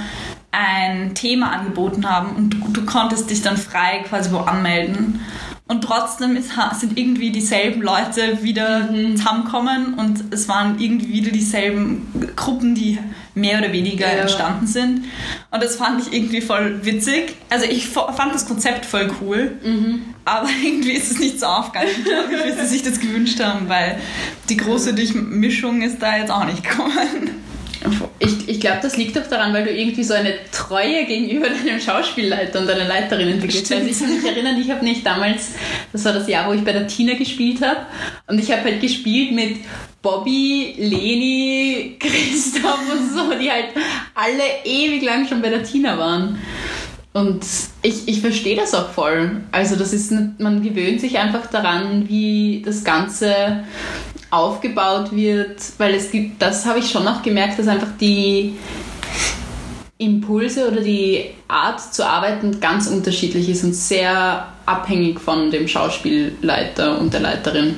ein 0.52 1.16
Thema 1.16 1.52
angeboten 1.52 2.10
haben 2.10 2.36
und 2.36 2.52
du, 2.52 2.68
du 2.70 2.86
konntest 2.86 3.30
dich 3.30 3.42
dann 3.42 3.58
frei 3.58 4.04
quasi 4.08 4.32
wo 4.32 4.38
anmelden. 4.38 5.20
Und 5.68 5.84
trotzdem 5.84 6.36
ist, 6.36 6.52
sind 6.80 6.96
irgendwie 6.96 7.32
dieselben 7.32 7.82
Leute 7.82 8.44
wieder 8.44 8.92
mhm. 8.92 9.18
zusammengekommen 9.18 9.96
und 9.96 10.26
es 10.32 10.48
waren 10.48 10.80
irgendwie 10.80 11.12
wieder 11.14 11.32
dieselben 11.32 12.06
Gruppen, 12.36 12.76
die 12.76 13.00
mehr 13.34 13.58
oder 13.58 13.74
weniger 13.74 14.06
ja. 14.06 14.22
entstanden 14.22 14.68
sind. 14.68 15.06
Und 15.50 15.64
das 15.64 15.76
fand 15.76 16.02
ich 16.02 16.14
irgendwie 16.14 16.42
voll 16.42 16.86
witzig. 16.86 17.36
Also 17.50 17.66
ich 17.66 17.88
fand 17.88 18.36
das 18.36 18.46
Konzept 18.46 18.86
voll 18.86 19.12
cool, 19.22 19.58
mhm. 19.64 20.02
aber 20.24 20.48
irgendwie 20.64 20.92
ist 20.92 21.12
es 21.12 21.20
nicht 21.20 21.40
so 21.40 21.48
aufgegangen, 21.48 21.90
wie 21.98 22.62
sie 22.62 22.68
sich 22.68 22.84
das 22.84 23.00
gewünscht 23.00 23.40
haben, 23.40 23.68
weil 23.68 24.00
die 24.50 24.58
große 24.58 24.94
Durchmischung 24.94 25.82
ist 25.82 26.00
da 26.00 26.16
jetzt 26.16 26.30
auch 26.30 26.46
nicht 26.46 26.64
gekommen. 26.64 27.35
Ich, 28.20 28.48
ich 28.48 28.60
glaube, 28.60 28.80
das 28.82 28.98
liegt 28.98 29.16
doch 29.16 29.28
daran, 29.28 29.54
weil 29.54 29.66
du 29.66 29.72
irgendwie 29.72 30.04
so 30.04 30.14
eine 30.14 30.34
Treue 30.52 31.06
gegenüber 31.06 31.48
deinem 31.50 31.80
Schauspielleiter 31.80 32.60
und 32.60 32.68
deiner 32.68 32.86
Leiterin 32.86 33.28
entwickelt 33.30 33.64
hast. 33.64 33.72
Also 33.74 33.88
ich 33.88 34.00
kann 34.00 34.16
mich 34.16 34.26
erinnern, 34.26 34.60
ich 34.60 34.70
habe 34.72 34.84
nicht 34.84 35.06
damals, 35.06 35.52
das 35.92 36.06
war 36.06 36.14
das 36.14 36.28
Jahr, 36.28 36.48
wo 36.50 36.54
ich 36.54 36.64
bei 36.64 36.72
der 36.72 36.88
Tina 36.88 37.14
gespielt 37.14 37.62
habe, 37.62 37.82
und 38.28 38.40
ich 38.40 38.52
habe 38.52 38.64
halt 38.64 38.82
gespielt 38.82 39.32
mit 39.32 39.58
Bobby, 40.02 40.76
Leni, 40.78 41.98
Christoph 42.00 42.80
und 42.92 43.12
so, 43.12 43.34
die 43.40 43.50
halt 43.50 43.70
alle 44.14 44.44
ewig 44.64 45.04
lang 45.04 45.28
schon 45.28 45.42
bei 45.42 45.50
der 45.50 45.64
Tina 45.64 45.98
waren. 45.98 46.40
Und 47.14 47.46
ich, 47.82 48.08
ich 48.08 48.20
verstehe 48.20 48.58
das 48.58 48.74
auch 48.74 48.90
voll. 48.90 49.42
Also 49.52 49.78
das 49.78 49.94
ist, 49.94 50.12
man 50.12 50.62
gewöhnt 50.62 51.00
sich 51.00 51.18
einfach 51.18 51.48
daran, 51.48 52.10
wie 52.10 52.62
das 52.66 52.84
Ganze 52.84 53.64
aufgebaut 54.36 55.16
wird, 55.16 55.62
weil 55.78 55.96
es 55.96 56.12
gibt, 56.12 56.42
das 56.42 56.66
habe 56.66 56.80
ich 56.80 56.90
schon 56.90 57.06
noch 57.06 57.24
gemerkt, 57.24 57.58
dass 57.58 57.68
einfach 57.68 57.90
die 58.00 58.56
Impulse 59.98 60.70
oder 60.70 60.82
die 60.82 61.26
Art 61.48 61.82
zu 61.94 62.06
arbeiten 62.06 62.60
ganz 62.60 62.88
unterschiedlich 62.88 63.48
ist 63.48 63.64
und 63.64 63.74
sehr 63.74 64.48
abhängig 64.66 65.22
von 65.22 65.52
dem 65.52 65.68
Schauspielleiter 65.68 67.00
und 67.00 67.14
der 67.14 67.22
Leiterin. 67.22 67.78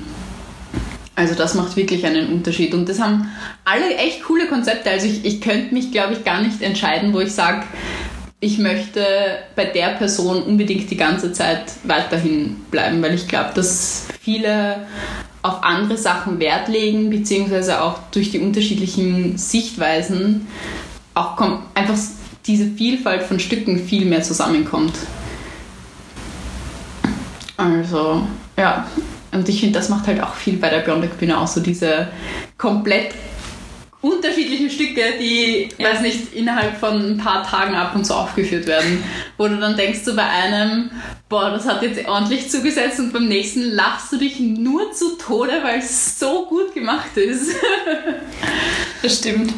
Also 1.15 1.35
das 1.35 1.53
macht 1.55 1.75
wirklich 1.75 2.05
einen 2.05 2.31
Unterschied. 2.31 2.73
Und 2.73 2.87
das 2.89 2.99
haben 2.99 3.29
alle 3.65 3.95
echt 3.95 4.23
coole 4.23 4.47
Konzepte. 4.47 4.89
Also 4.89 5.07
ich, 5.07 5.25
ich 5.25 5.41
könnte 5.41 5.73
mich, 5.73 5.91
glaube 5.91 6.13
ich, 6.13 6.23
gar 6.23 6.41
nicht 6.41 6.61
entscheiden, 6.61 7.13
wo 7.13 7.19
ich 7.19 7.31
sage, 7.31 7.65
ich 8.39 8.59
möchte 8.59 9.03
bei 9.55 9.65
der 9.65 9.95
Person 9.95 10.43
unbedingt 10.43 10.91
die 10.91 10.97
ganze 10.97 11.31
Zeit 11.31 11.73
weiterhin 11.83 12.57
bleiben, 12.69 13.01
weil 13.01 13.15
ich 13.15 13.27
glaube, 13.27 13.49
dass 13.55 14.07
viele 14.21 14.85
auf 15.47 15.63
andere 15.63 15.97
Sachen 15.97 16.39
Wert 16.39 16.67
legen, 16.67 17.09
beziehungsweise 17.09 17.81
auch 17.81 17.99
durch 18.11 18.31
die 18.31 18.39
unterschiedlichen 18.39 19.37
Sichtweisen 19.37 20.47
auch 21.13 21.37
einfach 21.73 21.97
diese 22.45 22.67
Vielfalt 22.67 23.23
von 23.23 23.39
Stücken 23.39 23.79
viel 23.79 24.05
mehr 24.05 24.23
zusammenkommt. 24.23 24.93
Also, 27.57 28.25
ja. 28.57 28.87
Und 29.31 29.49
ich 29.49 29.59
finde, 29.59 29.77
das 29.77 29.89
macht 29.89 30.07
halt 30.07 30.21
auch 30.21 30.35
viel 30.35 30.57
bei 30.57 30.69
der 30.69 30.79
Bionic 30.79 31.17
Bühne 31.17 31.39
auch 31.39 31.47
so 31.47 31.59
diese 31.59 32.07
komplett 32.57 33.13
unterschiedlichen 34.13 34.69
Stücke, 34.69 35.01
die, 35.19 35.69
ja. 35.77 35.89
weiß 35.89 36.01
nicht, 36.01 36.33
innerhalb 36.33 36.77
von 36.79 37.11
ein 37.11 37.17
paar 37.17 37.43
Tagen 37.43 37.75
ab 37.75 37.95
und 37.95 38.05
zu 38.05 38.13
aufgeführt 38.13 38.67
werden. 38.67 39.03
Wo 39.37 39.47
du 39.47 39.57
dann 39.57 39.75
denkst 39.77 40.03
du 40.05 40.15
bei 40.15 40.23
einem, 40.23 40.91
boah, 41.29 41.51
das 41.51 41.67
hat 41.67 41.81
jetzt 41.81 42.07
ordentlich 42.07 42.49
zugesetzt 42.49 42.99
und 42.99 43.13
beim 43.13 43.27
nächsten 43.27 43.61
lachst 43.61 44.11
du 44.11 44.17
dich 44.17 44.39
nur 44.39 44.91
zu 44.93 45.17
Tode, 45.17 45.53
weil 45.63 45.79
es 45.79 46.19
so 46.19 46.45
gut 46.45 46.73
gemacht 46.73 47.15
ist. 47.15 47.55
das 49.01 49.17
stimmt. 49.17 49.53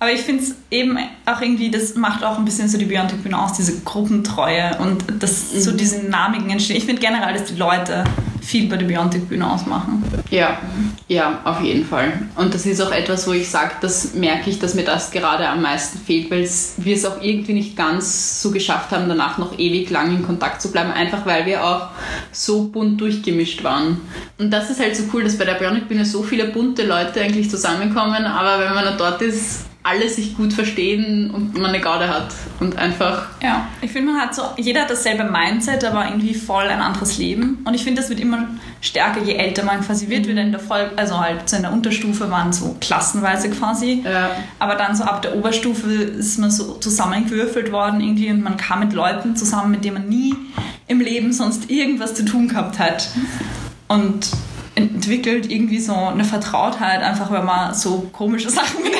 Aber 0.00 0.12
ich 0.12 0.20
finde 0.20 0.44
es 0.44 0.54
eben 0.70 0.96
auch 1.26 1.40
irgendwie, 1.40 1.70
das 1.70 1.96
macht 1.96 2.22
auch 2.22 2.38
ein 2.38 2.44
bisschen 2.44 2.68
so 2.68 2.78
die 2.78 2.84
Biontech-Bühne 2.84 3.36
aus, 3.36 3.54
diese 3.54 3.80
Gruppentreue 3.80 4.78
und 4.78 5.04
das 5.18 5.52
mhm. 5.52 5.60
so 5.60 5.72
diese 5.72 6.00
Dynamiken 6.00 6.50
entstehen. 6.50 6.76
Ich 6.76 6.84
finde 6.84 7.02
generell, 7.02 7.34
dass 7.34 7.46
die 7.46 7.56
Leute 7.56 8.04
viel 8.48 8.66
bei 8.66 8.78
der 8.78 8.86
Biontech-Bühne 8.86 9.48
ausmachen. 9.48 10.02
Ja, 10.30 10.58
ja, 11.06 11.42
auf 11.44 11.60
jeden 11.60 11.84
Fall. 11.84 12.14
Und 12.34 12.54
das 12.54 12.64
ist 12.64 12.80
auch 12.80 12.90
etwas, 12.90 13.28
wo 13.28 13.32
ich 13.32 13.50
sage, 13.50 13.72
das 13.82 14.14
merke 14.14 14.48
ich, 14.48 14.58
dass 14.58 14.74
mir 14.74 14.84
das 14.84 15.10
gerade 15.10 15.46
am 15.46 15.60
meisten 15.60 15.98
fehlt, 15.98 16.30
weil 16.30 16.48
wir 16.78 16.96
es 16.96 17.04
auch 17.04 17.20
irgendwie 17.20 17.52
nicht 17.52 17.76
ganz 17.76 18.40
so 18.40 18.50
geschafft 18.50 18.90
haben, 18.90 19.06
danach 19.06 19.36
noch 19.36 19.58
ewig 19.58 19.90
lang 19.90 20.16
in 20.16 20.24
Kontakt 20.24 20.62
zu 20.62 20.72
bleiben, 20.72 20.90
einfach 20.90 21.26
weil 21.26 21.44
wir 21.44 21.62
auch 21.62 21.88
so 22.32 22.68
bunt 22.68 22.98
durchgemischt 23.02 23.62
waren. 23.64 24.00
Und 24.38 24.50
das 24.50 24.70
ist 24.70 24.80
halt 24.80 24.96
so 24.96 25.02
cool, 25.12 25.24
dass 25.24 25.36
bei 25.36 25.44
der 25.44 25.54
Biontech-Bühne 25.54 26.06
so 26.06 26.22
viele 26.22 26.46
bunte 26.46 26.86
Leute 26.86 27.20
eigentlich 27.20 27.50
zusammenkommen, 27.50 28.24
aber 28.24 28.64
wenn 28.64 28.74
man 28.74 28.96
dort 28.96 29.20
ist, 29.20 29.67
alle 29.88 30.08
sich 30.08 30.36
gut 30.36 30.52
verstehen 30.52 31.30
und 31.30 31.54
man 31.54 31.66
eine 31.66 31.80
Garde 31.80 32.08
hat 32.08 32.34
und 32.60 32.76
einfach. 32.76 33.28
Ja, 33.42 33.66
ich 33.80 33.90
finde, 33.90 34.12
man 34.12 34.20
hat 34.20 34.34
so, 34.34 34.42
jeder 34.56 34.82
hat 34.82 34.90
dasselbe 34.90 35.24
Mindset, 35.24 35.84
aber 35.84 36.06
irgendwie 36.06 36.34
voll 36.34 36.64
ein 36.64 36.80
anderes 36.80 37.16
Leben. 37.18 37.58
Und 37.64 37.74
ich 37.74 37.84
finde, 37.84 38.00
das 38.00 38.10
wird 38.10 38.20
immer 38.20 38.48
stärker, 38.80 39.22
je 39.22 39.34
älter 39.34 39.64
man 39.64 39.80
quasi 39.80 40.08
wird. 40.08 40.24
Mhm. 40.24 40.28
Wieder 40.28 40.42
in 40.42 40.52
der 40.52 40.60
Voll 40.60 40.90
also 40.96 41.18
halt 41.18 41.48
so 41.48 41.56
in 41.56 41.62
der 41.62 41.72
Unterstufe 41.72 42.30
waren 42.30 42.52
so 42.52 42.76
klassenweise 42.80 43.50
quasi. 43.50 44.02
Ja. 44.04 44.30
Aber 44.58 44.74
dann 44.74 44.94
so 44.94 45.04
ab 45.04 45.22
der 45.22 45.36
Oberstufe 45.36 45.90
ist 45.90 46.38
man 46.38 46.50
so 46.50 46.74
zusammengewürfelt 46.74 47.72
worden 47.72 48.00
irgendwie 48.00 48.30
und 48.30 48.42
man 48.42 48.56
kam 48.56 48.80
mit 48.80 48.92
Leuten 48.92 49.36
zusammen, 49.36 49.70
mit 49.70 49.84
denen 49.84 49.94
man 49.94 50.08
nie 50.08 50.34
im 50.86 51.00
Leben 51.00 51.32
sonst 51.32 51.70
irgendwas 51.70 52.14
zu 52.14 52.24
tun 52.24 52.48
gehabt 52.48 52.78
hat. 52.78 53.08
Und 53.88 54.28
entwickelt 54.78 55.50
irgendwie 55.50 55.80
so 55.80 55.94
eine 55.94 56.24
Vertrautheit, 56.24 57.02
einfach 57.02 57.30
weil 57.30 57.42
man 57.42 57.74
so 57.74 58.08
komische 58.12 58.50
Sachen 58.58 58.82
macht. 58.82 58.92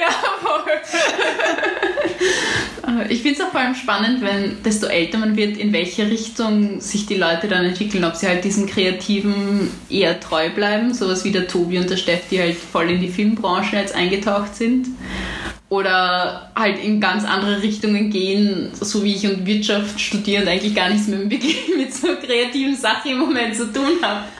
ja, 0.00 0.12
voll. 0.40 0.60
Ich 3.08 3.22
finde 3.22 3.38
es 3.38 3.44
auch 3.44 3.50
vor 3.50 3.60
allem 3.60 3.74
spannend, 3.74 4.20
wenn 4.20 4.62
desto 4.62 4.86
älter 4.86 5.18
man 5.18 5.36
wird, 5.36 5.56
in 5.56 5.72
welche 5.72 6.10
Richtung 6.10 6.80
sich 6.80 7.06
die 7.06 7.14
Leute 7.14 7.48
dann 7.48 7.64
entwickeln. 7.64 8.04
Ob 8.04 8.14
sie 8.14 8.26
halt 8.26 8.44
diesem 8.44 8.66
Kreativen 8.66 9.70
eher 9.88 10.20
treu 10.20 10.50
bleiben, 10.50 10.92
sowas 10.92 11.24
wie 11.24 11.30
der 11.30 11.46
Tobi 11.46 11.78
und 11.78 11.88
der 11.88 11.96
Steff, 11.96 12.22
die 12.30 12.40
halt 12.40 12.56
voll 12.56 12.90
in 12.90 13.00
die 13.00 13.08
Filmbranche 13.08 13.76
jetzt 13.76 13.94
eingetaucht 13.94 14.54
sind 14.54 14.88
oder 15.70 16.50
halt 16.56 16.82
in 16.82 17.00
ganz 17.00 17.24
andere 17.24 17.62
Richtungen 17.62 18.10
gehen, 18.10 18.72
so 18.74 19.04
wie 19.04 19.14
ich 19.14 19.24
und 19.24 19.46
Wirtschaft 19.46 20.00
studieren 20.00 20.46
eigentlich 20.48 20.74
gar 20.74 20.90
nichts 20.90 21.08
wirklich 21.08 21.68
mit 21.76 21.94
so 21.94 22.08
kreativen 22.16 22.76
Sachen 22.76 23.12
im 23.12 23.18
Moment 23.18 23.54
zu 23.54 23.72
tun 23.72 23.98
habe. 24.02 24.24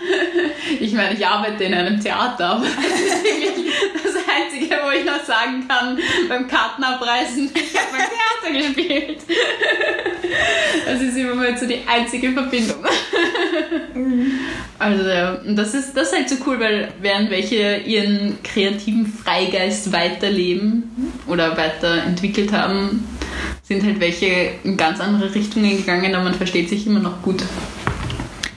Ich 0.79 0.93
meine, 0.93 1.15
ich 1.15 1.27
arbeite 1.27 1.65
in 1.65 1.75
einem 1.75 2.01
Theater, 2.01 2.51
aber 2.51 2.65
das 2.77 3.01
ist 3.01 3.25
wirklich 3.25 3.73
das 3.93 4.15
Einzige, 4.15 4.77
wo 4.85 4.91
ich 4.91 5.05
noch 5.05 5.23
sagen 5.25 5.67
kann, 5.67 5.99
beim 6.29 6.47
Kartenabreißen, 6.47 7.51
ich 7.53 7.77
habe 7.77 7.89
beim 7.93 8.53
Theater 8.53 8.75
gespielt. 8.75 9.19
Das 10.87 11.01
ist 11.01 11.17
im 11.17 11.31
Moment 11.31 11.59
so 11.59 11.67
die 11.67 11.81
einzige 11.87 12.33
Verbindung. 12.33 12.85
Also 14.81 15.05
das 15.55 15.75
ist, 15.75 15.95
das 15.95 16.09
ist 16.09 16.17
halt 16.17 16.29
so 16.29 16.37
cool, 16.47 16.59
weil 16.59 16.89
während 17.01 17.31
welche 17.31 17.77
ihren 17.77 18.43
kreativen 18.43 19.07
Freigeist 19.07 19.93
weiterleben, 19.93 20.91
oder 21.31 21.57
weiterentwickelt 21.57 22.53
haben, 22.53 23.07
sind 23.63 23.85
halt 23.85 24.01
welche 24.01 24.53
in 24.65 24.77
ganz 24.77 25.01
andere 25.01 25.35
Richtungen 25.35 25.77
gegangen, 25.77 26.15
aber 26.15 26.25
man 26.25 26.35
versteht 26.35 26.69
sich 26.69 26.87
immer 26.87 27.01
noch 27.01 27.23
gut. 27.23 27.43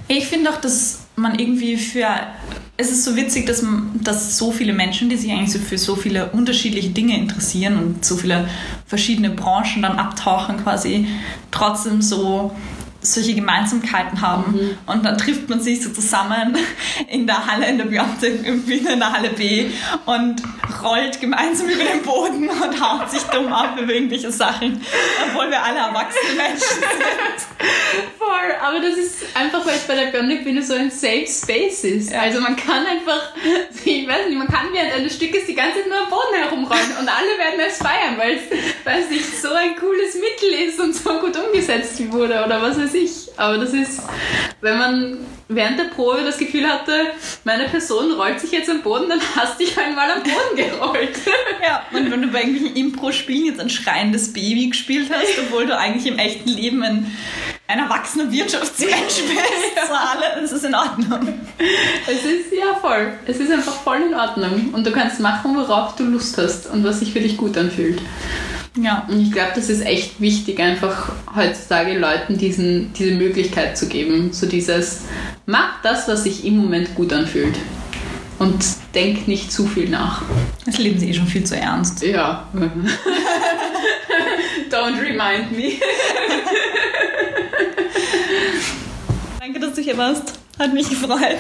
Ich 0.08 0.28
finde 0.28 0.50
auch, 0.50 0.60
dass 0.60 1.06
man 1.16 1.38
irgendwie 1.38 1.78
für 1.78 2.08
es 2.76 2.90
ist 2.90 3.06
so 3.06 3.16
witzig, 3.16 3.46
dass, 3.46 3.64
dass 4.02 4.36
so 4.36 4.52
viele 4.52 4.74
Menschen, 4.74 5.08
die 5.08 5.16
sich 5.16 5.32
eigentlich 5.32 5.52
so 5.52 5.60
für 5.60 5.78
so 5.78 5.96
viele 5.96 6.32
unterschiedliche 6.32 6.90
Dinge 6.90 7.16
interessieren 7.16 7.78
und 7.78 8.04
so 8.04 8.16
viele 8.16 8.50
verschiedene 8.88 9.30
Branchen 9.30 9.84
dann 9.84 10.00
abtauchen, 10.00 10.58
quasi 10.58 11.08
trotzdem 11.52 12.02
so 12.02 12.56
solche 13.04 13.36
Gemeinsamkeiten 13.36 14.22
haben. 14.22 14.54
Mhm. 14.54 14.78
Und 14.86 15.06
dann 15.06 15.18
trifft 15.18 15.50
man 15.50 15.62
sich 15.62 15.84
so 15.84 15.90
zusammen 15.92 16.58
in 17.10 17.28
der 17.28 17.46
Halle, 17.46 17.68
in 17.68 17.78
der 17.78 17.86
Biontech, 17.86 18.40
irgendwie 18.44 18.78
in 18.78 19.00
der 19.00 19.12
Halle 19.12 19.30
B 19.30 19.70
und 20.06 20.42
rollt 20.84 21.20
gemeinsam 21.20 21.68
über 21.68 21.84
den 21.84 22.02
Boden 22.02 22.50
und 22.50 22.82
haut 22.82 23.10
sich 23.12 23.24
dumm 23.24 23.52
ab 23.52 23.78
über 23.80 23.94
irgendwelche 23.94 24.32
Sachen, 24.32 24.82
obwohl 25.28 25.50
wir 25.50 25.62
alle 25.62 25.80
erwachsene 25.80 26.34
Menschen 26.36 26.60
sind. 26.60 28.18
Voll, 28.18 28.56
aber 28.62 28.80
das 28.80 28.98
ist 28.98 29.24
einfach, 29.34 29.66
weil 29.66 29.76
es 29.76 29.84
bei 29.84 29.96
der 29.96 30.08
Bionic 30.08 30.44
Bühne 30.44 30.64
so 30.64 30.74
ein 30.74 30.92
Safe 30.92 31.28
Space 31.28 31.84
ist. 31.84 32.12
Ja. 32.12 32.22
Also 32.22 32.40
man 32.40 32.56
kann 32.56 32.86
einfach, 32.86 33.34
ich 33.86 34.08
weiß 34.08 34.28
nicht, 34.28 34.38
man 34.38 34.48
kann 34.48 34.68
während 34.72 34.94
eines 34.94 35.16
Stückes 35.16 35.46
die 35.46 35.56
ganze 35.56 35.80
Zeit 35.80 35.90
nur 35.90 36.00
am 36.00 36.10
Boden 36.10 36.36
herumrollen 36.36 36.98
und 37.00 37.08
alle 37.10 37.38
werden 37.38 37.60
es 37.66 37.78
feiern, 37.78 38.18
weil 38.18 38.38
es, 38.38 39.10
nicht 39.10 39.42
so 39.42 39.52
ein 39.52 39.76
cooles 39.76 40.16
Mittel 40.16 40.68
ist 40.68 40.80
und 40.80 40.96
so 40.96 41.20
gut 41.20 41.38
umgesetzt 41.38 42.00
wurde 42.12 42.44
oder 42.46 42.62
was 42.62 42.80
weiß 42.80 42.93
ich. 42.94 43.30
Aber 43.38 43.58
das 43.58 43.74
ist, 43.74 44.02
wenn 44.62 44.78
man 44.78 45.18
während 45.48 45.80
der 45.80 45.86
Probe 45.86 46.24
das 46.24 46.38
Gefühl 46.38 46.68
hatte, 46.68 46.92
meine 47.44 47.66
Person 47.66 48.12
rollt 48.14 48.40
sich 48.40 48.52
jetzt 48.52 48.70
am 48.70 48.82
Boden, 48.82 49.10
dann 49.10 49.20
hast 49.36 49.60
du 49.60 49.66
dich 49.66 49.78
einmal 49.78 50.12
am 50.12 50.24
Boden 50.24 50.56
gerollt. 50.56 51.18
ja, 51.62 51.84
und 51.92 52.12
wenn 52.12 52.22
du 52.22 52.28
bei 52.28 52.42
irgendwelchen 52.42 52.76
Impro-Spielen 52.76 53.46
jetzt 53.46 53.60
ein 53.60 53.70
schreiendes 53.70 54.34
Baby 54.34 54.68
gespielt 54.68 55.10
hast, 55.12 55.40
obwohl 55.40 55.66
du 55.66 55.78
eigentlich 55.78 56.06
im 56.12 56.18
echten 56.18 56.50
Leben 56.50 56.84
ein, 56.84 57.16
ein 57.68 57.80
erwachsener 57.80 58.32
Wirtschaftsmensch 58.32 58.94
bist, 58.96 59.28
ja. 59.76 60.40
das 60.40 60.52
ist 60.52 60.66
in 60.66 60.76
Ordnung. 60.76 61.40
Es 62.08 62.26
ist 62.26 62.54
ja 62.58 62.76
voll. 62.80 63.14
Es 63.26 63.38
ist 63.38 63.52
einfach 63.52 63.76
voll 63.82 64.02
in 64.02 64.14
Ordnung. 64.14 64.74
Und 64.74 64.86
du 64.86 64.92
kannst 64.92 65.20
machen, 65.20 65.56
worauf 65.56 65.96
du 65.96 66.04
Lust 66.04 66.38
hast 66.38 66.68
und 66.68 66.84
was 66.84 67.00
sich 67.00 67.14
für 67.14 67.20
dich 67.20 67.38
gut 67.38 67.58
anfühlt. 67.58 68.02
Ja. 68.76 69.06
Und 69.08 69.22
ich 69.22 69.32
glaube, 69.32 69.52
das 69.56 69.70
ist 69.70 69.86
echt 69.86 70.20
wichtig, 70.20 70.60
einfach 70.60 71.12
heutzutage 71.36 71.98
Leuten 71.98 72.38
diesen, 72.38 72.92
diese 72.94 73.12
Möglichkeit 73.16 73.78
zu 73.78 73.88
geben. 73.88 74.34
So 74.34 74.48
dieses, 74.48 75.04
mach 75.46 75.82
das, 75.84 76.08
was 76.08 76.24
sich 76.24 76.44
im 76.46 76.58
Moment 76.58 76.96
gut 76.96 77.14
anfühlt. 77.14 77.56
Und 78.40 78.66
denk 78.96 79.28
nicht 79.28 79.52
zu 79.52 79.68
viel 79.68 79.90
nach. 79.90 80.24
Das 80.66 80.80
Leben 80.80 80.98
ist 80.98 81.04
eh 81.04 81.14
schon 81.14 81.28
viel 81.28 81.44
zu 81.44 81.56
ernst. 81.56 82.02
Ja. 82.02 82.48
Don't 84.72 85.00
remind 85.00 85.52
me. 85.52 85.74
Danke, 89.40 89.60
dass 89.60 89.74
du 89.76 89.82
hier 89.82 89.98
warst. 89.98 90.40
Hat 90.58 90.74
mich 90.74 90.90
gefreut 90.90 91.38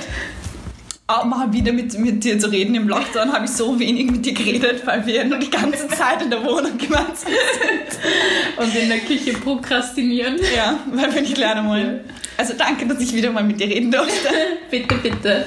mal 1.23 1.51
wieder 1.53 1.71
mit, 1.71 1.97
mit 1.97 2.23
dir 2.23 2.39
zu 2.39 2.51
reden. 2.51 2.75
Im 2.75 2.87
Lockdown 2.87 3.31
habe 3.31 3.45
ich 3.45 3.51
so 3.51 3.79
wenig 3.79 4.09
mit 4.09 4.25
dir 4.25 4.33
geredet, 4.33 4.85
weil 4.85 5.05
wir 5.05 5.23
nur 5.25 5.37
die 5.37 5.49
ganze 5.49 5.87
Zeit 5.89 6.21
in 6.21 6.29
der 6.29 6.43
Wohnung 6.43 6.77
gemeinsam 6.77 7.15
sind. 7.15 8.57
Und 8.57 8.75
in 8.75 8.89
der 8.89 8.99
Küche 8.99 9.33
prokrastinieren. 9.33 10.37
Ja, 10.55 10.79
weil 10.91 11.13
wir 11.13 11.21
nicht 11.21 11.37
lernen 11.37 11.67
wollen. 11.69 11.99
Also 12.37 12.53
danke, 12.57 12.87
dass 12.87 12.99
ich 12.99 13.13
wieder 13.13 13.31
mal 13.31 13.43
mit 13.43 13.59
dir 13.59 13.67
reden 13.67 13.91
durfte. 13.91 14.29
bitte, 14.71 14.95
bitte. 14.95 15.45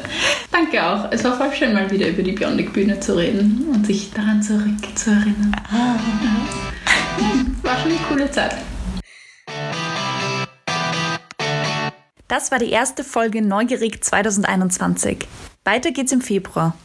Danke 0.52 0.85
auch. 0.85 1.11
Es 1.11 1.24
war 1.24 1.37
voll 1.37 1.52
schön, 1.52 1.72
mal 1.72 1.90
wieder 1.90 2.09
über 2.09 2.22
die 2.22 2.33
Bionic-Bühne 2.33 3.00
zu 3.00 3.16
reden 3.16 3.68
und 3.72 3.87
sich 3.87 4.12
daran 4.12 4.42
zurückzuerinnern. 4.42 5.57
Ah. 5.70 5.96
War 7.62 7.79
schon 7.79 7.90
eine 7.90 8.00
coole 8.09 8.31
Zeit. 8.31 8.55
Das 12.28 12.50
war 12.50 12.58
die 12.58 12.70
erste 12.70 13.04
Folge 13.04 13.40
Neugierig 13.40 14.02
2021. 14.02 15.28
Weiter 15.64 15.92
geht's 15.92 16.10
im 16.10 16.20
Februar. 16.20 16.76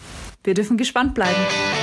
Wir 0.44 0.54
dürfen 0.54 0.78
gespannt 0.78 1.16
bleiben. 1.16 1.81